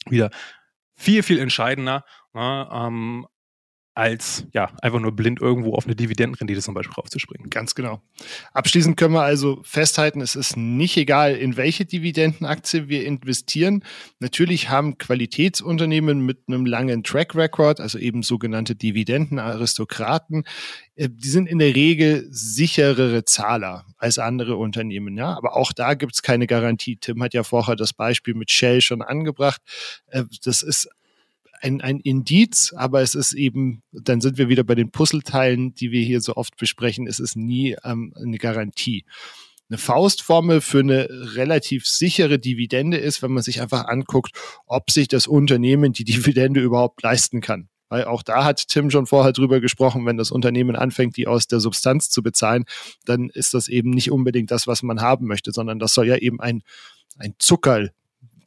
wieder 0.06 0.30
viel, 0.96 1.24
viel 1.24 1.40
entscheidender. 1.40 2.06
Ne? 2.34 2.70
Ähm, 2.72 3.28
als 3.98 4.46
ja 4.54 4.70
einfach 4.84 5.00
nur 5.00 5.12
blind 5.12 5.42
irgendwo 5.42 5.74
auf 5.74 5.86
eine 5.86 5.96
Dividendenrendite 5.96 6.62
zum 6.62 6.76
Beispiel 6.76 6.94
raufzuspringen. 6.94 7.50
Ganz 7.50 7.74
genau. 7.74 8.00
Abschließend 8.54 8.96
können 8.96 9.16
wir 9.16 9.24
also 9.24 9.60
festhalten, 9.64 10.22
es 10.22 10.36
ist 10.36 10.56
nicht 10.56 10.98
egal, 10.98 11.34
in 11.34 11.58
welche 11.58 11.84
Dividendenaktie 11.84 12.90
wir 12.90 13.06
investieren. 13.06 13.84
Natürlich 14.20 14.70
haben 14.70 15.00
Qualitätsunternehmen 15.00 16.24
mit 16.24 16.44
einem 16.48 16.68
langen 16.68 17.04
Track 17.04 17.34
Record, 17.34 17.80
also 17.80 17.98
eben 17.98 18.22
sogenannte 18.22 18.76
Dividendenaristokraten, 18.76 20.44
äh, 20.98 21.10
die 21.12 21.30
sind 21.30 21.48
in 21.48 21.58
der 21.58 21.74
Regel 21.74 22.28
sicherere 22.30 23.26
Zahler 23.26 23.86
als 23.98 24.20
andere 24.20 24.58
Unternehmen. 24.58 25.18
Ja, 25.18 25.36
aber 25.36 25.56
auch 25.56 25.72
da 25.74 25.96
gibt 25.96 26.14
es 26.14 26.22
keine 26.22 26.46
Garantie. 26.46 26.98
Tim 26.98 27.24
hat 27.24 27.34
ja 27.34 27.44
vorher 27.44 27.76
das 27.76 27.94
Beispiel 27.94 28.36
mit 28.36 28.52
Shell 28.52 28.82
schon 28.82 29.02
angebracht. 29.02 29.62
Äh, 30.08 30.26
das 30.44 30.62
ist 30.62 30.88
ein, 31.62 31.82
ein 31.82 32.00
Indiz, 32.00 32.74
aber 32.76 33.02
es 33.02 33.16
ist 33.16 33.34
eben, 33.34 33.84
dann 33.92 34.22
sind 34.22 34.38
wir 34.38 34.50
wieder 34.50 34.64
bei 34.64 34.76
den 34.76 34.92
Puzzleteilen, 34.92 35.74
die 35.74 35.92
wir 35.92 36.04
hier 36.04 36.22
so 36.22 36.36
oft 36.36 36.58
besprechen, 36.58 37.08
es 37.08 37.20
ist 37.20 37.36
nie 37.36 37.76
ähm, 37.84 38.14
eine 38.16 38.38
Garantie. 38.38 39.06
Eine 39.70 39.78
Faustformel 39.78 40.62
für 40.62 40.80
eine 40.80 41.10
relativ 41.36 41.86
sichere 41.86 42.40
Dividende 42.40 42.98
ist, 42.98 43.22
wenn 43.22 43.32
man 43.32 43.44
sich 43.44 43.62
einfach 43.62 43.86
anguckt, 43.86 44.32
ob 44.66 44.92
sich 44.92 45.10
das 45.10 45.28
Unternehmen 45.28 45.92
die 45.92 46.06
Dividende 46.06 46.62
überhaupt 46.62 47.04
leisten 47.04 47.42
kann. 47.42 47.68
Weil 47.90 48.06
auch 48.06 48.24
da 48.24 48.44
hat 48.44 48.68
Tim 48.68 48.90
schon 48.92 49.06
vorher 49.06 49.34
drüber 49.34 49.62
gesprochen, 49.62 50.06
wenn 50.06 50.18
das 50.18 50.32
Unternehmen 50.32 50.76
anfängt, 50.76 51.16
die 51.18 51.28
aus 51.28 51.48
der 51.48 51.60
Substanz 51.60 52.10
zu 52.10 52.22
bezahlen, 52.22 52.66
dann 53.06 53.30
ist 53.30 53.54
das 53.54 53.68
eben 53.68 53.92
nicht 53.92 54.12
unbedingt 54.12 54.52
das, 54.52 54.68
was 54.68 54.84
man 54.84 55.02
haben 55.02 55.26
möchte, 55.26 55.52
sondern 55.52 55.80
das 55.80 55.94
soll 55.94 56.08
ja 56.08 56.18
eben 56.18 56.40
ein, 56.40 56.64
ein 57.18 57.36
Zuckerl 57.40 57.92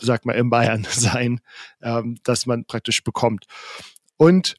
sagt 0.01 0.27
man, 0.27 0.37
in 0.37 0.51
Bayern 0.51 0.85
sein, 0.91 1.41
ähm, 1.83 2.19
dass 2.25 2.47
man 2.47 2.65
praktisch 2.65 3.03
bekommt. 3.03 3.47
Und 4.17 4.57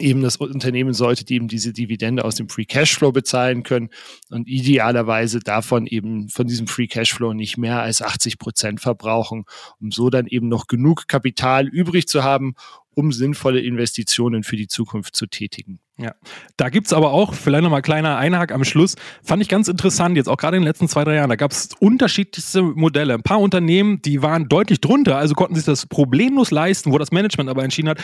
eben 0.00 0.22
das 0.22 0.36
Unternehmen 0.36 0.92
sollte 0.92 1.32
eben 1.32 1.48
diese 1.48 1.72
Dividende 1.72 2.24
aus 2.24 2.36
dem 2.36 2.48
Free 2.48 2.64
Cashflow 2.64 3.12
bezahlen 3.12 3.62
können 3.62 3.90
und 4.30 4.48
idealerweise 4.48 5.40
davon 5.40 5.86
eben 5.86 6.28
von 6.28 6.46
diesem 6.46 6.66
Free 6.66 6.86
Cashflow 6.86 7.32
nicht 7.32 7.58
mehr 7.58 7.80
als 7.82 8.02
80 8.02 8.38
Prozent 8.38 8.80
verbrauchen, 8.80 9.44
um 9.80 9.90
so 9.90 10.10
dann 10.10 10.26
eben 10.26 10.48
noch 10.48 10.66
genug 10.66 11.08
Kapital 11.08 11.66
übrig 11.66 12.08
zu 12.08 12.24
haben, 12.24 12.54
um 12.96 13.12
sinnvolle 13.12 13.60
Investitionen 13.60 14.42
für 14.42 14.56
die 14.56 14.68
Zukunft 14.68 15.14
zu 15.14 15.26
tätigen. 15.26 15.80
Ja, 15.98 16.14
da 16.56 16.70
gibt's 16.70 16.92
aber 16.92 17.12
auch, 17.12 17.34
vielleicht 17.34 17.62
nochmal 17.62 17.82
kleiner 17.82 18.16
Einhag 18.16 18.52
am 18.52 18.64
Schluss, 18.64 18.96
fand 19.22 19.42
ich 19.42 19.48
ganz 19.48 19.68
interessant, 19.68 20.16
jetzt 20.16 20.28
auch 20.28 20.36
gerade 20.36 20.56
in 20.56 20.62
den 20.62 20.68
letzten 20.68 20.88
zwei, 20.88 21.04
drei 21.04 21.14
Jahren, 21.14 21.30
da 21.30 21.36
gab's 21.36 21.70
unterschiedlichste 21.78 22.62
Modelle. 22.62 23.14
Ein 23.14 23.22
paar 23.22 23.40
Unternehmen, 23.40 24.00
die 24.02 24.22
waren 24.22 24.48
deutlich 24.48 24.80
drunter, 24.80 25.16
also 25.16 25.34
konnten 25.34 25.54
sich 25.54 25.64
das 25.64 25.86
problemlos 25.86 26.50
leisten, 26.50 26.92
wo 26.92 26.98
das 26.98 27.12
Management 27.12 27.50
aber 27.50 27.64
entschieden 27.64 27.90
hat, 27.90 28.02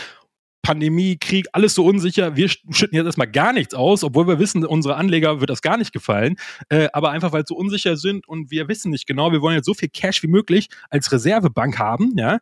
Pandemie, 0.63 1.17
Krieg, 1.17 1.45
alles 1.51 1.75
so 1.75 1.85
unsicher. 1.85 2.35
Wir 2.35 2.49
schütten 2.49 2.95
jetzt 2.95 3.05
erstmal 3.05 3.29
gar 3.29 3.53
nichts 3.53 3.75
aus, 3.75 4.03
obwohl 4.03 4.27
wir 4.27 4.39
wissen, 4.39 4.65
unsere 4.65 4.95
Anleger 4.95 5.39
wird 5.39 5.49
das 5.49 5.61
gar 5.61 5.77
nicht 5.77 5.93
gefallen. 5.93 6.37
Äh, 6.69 6.87
aber 6.93 7.11
einfach, 7.11 7.31
weil 7.31 7.41
sie 7.41 7.49
so 7.49 7.55
unsicher 7.55 7.97
sind 7.97 8.27
und 8.27 8.49
wir 8.49 8.67
wissen 8.67 8.89
nicht 8.89 9.05
genau, 9.05 9.31
wir 9.31 9.41
wollen 9.41 9.57
jetzt 9.57 9.65
so 9.65 9.73
viel 9.73 9.89
Cash 9.89 10.23
wie 10.23 10.27
möglich 10.27 10.69
als 10.89 11.11
Reservebank 11.11 11.77
haben, 11.77 12.13
ja, 12.17 12.39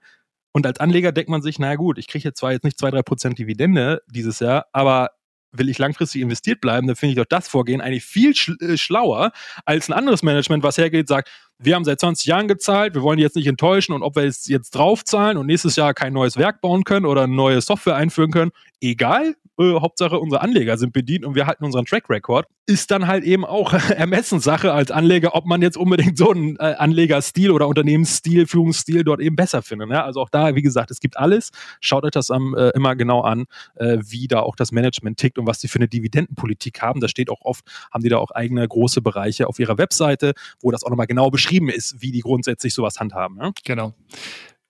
und 0.54 0.66
als 0.66 0.80
Anleger 0.80 1.12
denkt 1.12 1.30
man 1.30 1.42
sich, 1.42 1.60
naja 1.60 1.76
gut, 1.76 1.98
ich 1.98 2.08
kriege 2.08 2.28
jetzt 2.28 2.40
zwar 2.40 2.52
jetzt 2.52 2.64
nicht 2.64 2.78
2-3% 2.78 3.36
Dividende 3.36 4.02
dieses 4.08 4.40
Jahr, 4.40 4.66
aber 4.74 5.12
will 5.54 5.70
ich 5.70 5.80
langfristig 5.80 6.22
investiert 6.22 6.62
bleiben, 6.62 6.88
dann 6.88 6.96
finde 6.96 7.12
ich 7.12 7.18
doch 7.18 7.26
das 7.26 7.48
Vorgehen 7.48 7.82
eigentlich 7.82 8.06
viel 8.06 8.34
äh, 8.62 8.78
schlauer 8.78 9.32
als 9.66 9.90
ein 9.90 9.94
anderes 9.94 10.24
Management, 10.24 10.64
was 10.64 10.78
hergeht, 10.78 11.08
sagt, 11.08 11.30
wir 11.64 11.76
haben 11.76 11.86
seit 11.86 12.00
20 12.00 12.26
Jahren 12.26 12.48
gezahlt, 12.48 12.96
wir 12.96 13.02
wollen 13.02 13.18
die 13.18 13.24
jetzt 13.24 13.36
nicht 13.36 13.48
enttäuschen 13.48 13.94
und 13.94 14.04
ob 14.04 14.16
wir 14.16 14.24
jetzt, 14.24 14.50
jetzt 14.50 14.72
draufzahlen 14.72 15.38
und 15.38 15.46
nächstes 15.46 15.76
Jahr 15.76 15.94
kein 15.94 16.14
neues 16.14 16.38
Werk 16.38 16.62
bauen 16.62 16.84
können 16.84 17.06
oder 17.06 17.28
neue 17.28 17.62
Software 17.62 17.96
einführen 17.96 18.32
können, 18.32 18.52
egal, 18.82 19.36
äh, 19.60 19.80
Hauptsache 19.80 20.20
unsere 20.20 20.42
Anleger 20.42 20.78
sind 20.78 20.94
bedient 20.94 21.26
und 21.26 21.36
wir 21.36 21.48
halten 21.48 21.66
unseren 21.66 21.86
Track 21.86 22.10
Record, 22.10 22.48
ist 22.66 22.92
dann 22.92 23.08
halt 23.08 23.24
eben 23.24 23.46
auch 23.46 23.74
Ermessenssache 23.90 24.72
als 24.72 24.92
Anleger, 24.92 25.36
ob 25.36 25.46
man 25.46 25.62
jetzt 25.62 25.78
unbedingt 25.78 26.18
so 26.18 26.32
einen 26.32 26.56
äh, 26.58 26.76
Anlegerstil 26.78 27.52
oder 27.52 27.68
Unternehmensstil, 27.68 28.48
Führungsstil 28.48 29.04
dort 29.04 29.20
eben 29.20 29.36
besser 29.36 29.62
findet. 29.62 29.90
Ne? 29.90 30.04
Also 30.04 30.22
auch 30.22 30.30
da, 30.30 30.56
wie 30.56 30.62
gesagt, 30.62 30.92
es 30.92 31.00
gibt 31.00 31.18
alles. 31.18 31.52
Schaut 31.80 32.04
euch 32.04 32.12
das 32.12 32.32
am, 32.32 32.56
äh, 32.56 32.70
immer 32.70 32.96
genau 32.96 33.22
an, 33.22 33.46
äh, 33.76 33.98
wie 34.02 34.28
da 34.28 34.40
auch 34.40 34.56
das 34.56 34.72
Management 34.72 35.18
tickt 35.18 35.38
und 35.38 35.48
was 35.48 35.60
die 35.60 35.68
für 35.68 35.80
eine 35.80 35.88
Dividendenpolitik 35.88 36.82
haben. 36.82 37.02
Da 37.02 37.08
steht 37.08 37.30
auch 37.30 37.42
oft, 37.42 37.66
haben 37.92 38.04
die 38.04 38.10
da 38.10 38.18
auch 38.18 38.32
eigene 38.32 38.68
große 38.68 39.02
Bereiche 39.02 39.48
auf 39.48 39.60
ihrer 39.60 39.78
Webseite, 39.78 40.34
wo 40.62 40.72
das 40.72 40.84
auch 40.84 40.90
nochmal 40.90 41.08
genau 41.08 41.30
beschrieben 41.30 41.70
ist, 41.70 42.02
wie 42.02 42.12
die 42.12 42.22
grundsätzlich 42.22 42.74
sowas 42.74 43.00
handhaben. 43.00 43.38
Ne? 43.38 43.52
Genau. 43.64 43.94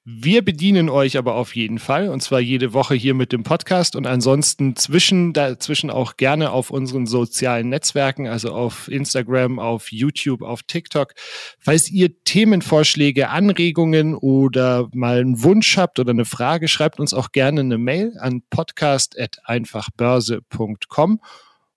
Wir 0.04 0.44
bedienen 0.44 0.90
euch 0.90 1.16
aber 1.16 1.36
auf 1.36 1.56
jeden 1.56 1.78
Fall 1.78 2.10
und 2.10 2.24
zwar 2.24 2.40
jede 2.40 2.74
Woche 2.74 2.96
hier 2.96 3.14
mit 3.14 3.32
dem 3.32 3.44
Podcast 3.44 3.96
und 3.96 4.08
ansonsten 4.08 4.76
zwischen, 4.76 5.32
dazwischen 5.32 5.92
auch 5.92 6.18
gerne 6.18 6.52
auf 6.52 6.72
unseren 6.72 7.06
sozialen 7.06 7.70
Netzwerken, 7.70 8.26
also 8.26 8.52
auf 8.52 8.88
Instagram, 8.88 9.60
auf 9.60 9.92
YouTube, 9.92 10.42
auf 10.42 10.64
TikTok. 10.64 11.14
Falls 11.60 11.92
ihr 11.92 12.24
Themenvorschläge, 12.24 13.30
Anregungen 13.30 14.16
oder 14.16 14.90
mal 14.92 15.20
einen 15.20 15.44
Wunsch 15.44 15.78
habt 15.78 16.00
oder 16.00 16.10
eine 16.10 16.26
Frage, 16.26 16.68
schreibt 16.68 17.00
uns 17.00 17.14
auch 17.14 17.32
gerne 17.32 17.62
eine 17.62 17.78
Mail 17.78 18.18
an 18.18 18.42
podcast.einfachbörse.com 18.50 21.22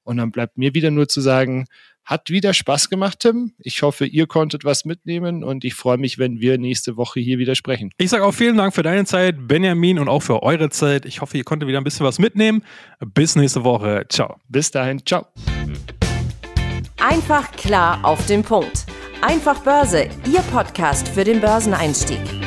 und 0.05 0.17
dann 0.17 0.31
bleibt 0.31 0.57
mir 0.57 0.73
wieder 0.73 0.91
nur 0.91 1.09
zu 1.09 1.21
sagen, 1.21 1.67
hat 2.05 2.31
wieder 2.31 2.53
Spaß 2.53 2.90
gemacht, 2.90 3.21
Tim. 3.21 3.53
Ich 3.59 3.83
hoffe, 3.83 4.07
ihr 4.07 4.27
konntet 4.27 4.64
was 4.64 4.85
mitnehmen 4.85 5.43
und 5.43 5.64
ich 5.64 5.75
freue 5.75 5.99
mich, 5.99 6.19
wenn 6.19 6.40
wir 6.40 6.59
nächste 6.59 6.97
Woche 6.97 7.21
hier 7.21 7.38
wieder 7.38 7.55
sprechen. 7.55 7.90
Ich 7.99 8.11
sage 8.11 8.25
auch 8.25 8.33
vielen 8.33 8.57
Dank 8.57 8.75
für 8.75 8.83
deine 8.83 9.05
Zeit, 9.05 9.49
Benjamin, 9.49 9.99
und 9.99 10.09
auch 10.09 10.21
für 10.21 10.43
eure 10.43 10.71
Zeit. 10.71 11.07
Ich 11.07 11.21
hoffe, 11.21 11.38
ihr 11.38 11.45
konntet 11.45 11.69
wieder 11.69 11.79
ein 11.79 11.85
bisschen 11.85 12.07
was 12.07 12.19
mitnehmen. 12.19 12.62
Bis 13.01 13.37
nächste 13.37 13.64
Woche. 13.64 14.07
Ciao. 14.09 14.37
Bis 14.49 14.71
dahin. 14.71 15.05
Ciao. 15.05 15.27
Einfach 16.99 17.51
klar 17.53 18.05
auf 18.05 18.27
den 18.27 18.43
Punkt. 18.43 18.87
Einfach 19.21 19.61
Börse, 19.61 20.09
Ihr 20.31 20.40
Podcast 20.53 21.09
für 21.09 21.25
den 21.25 21.40
Börseneinstieg. 21.40 22.43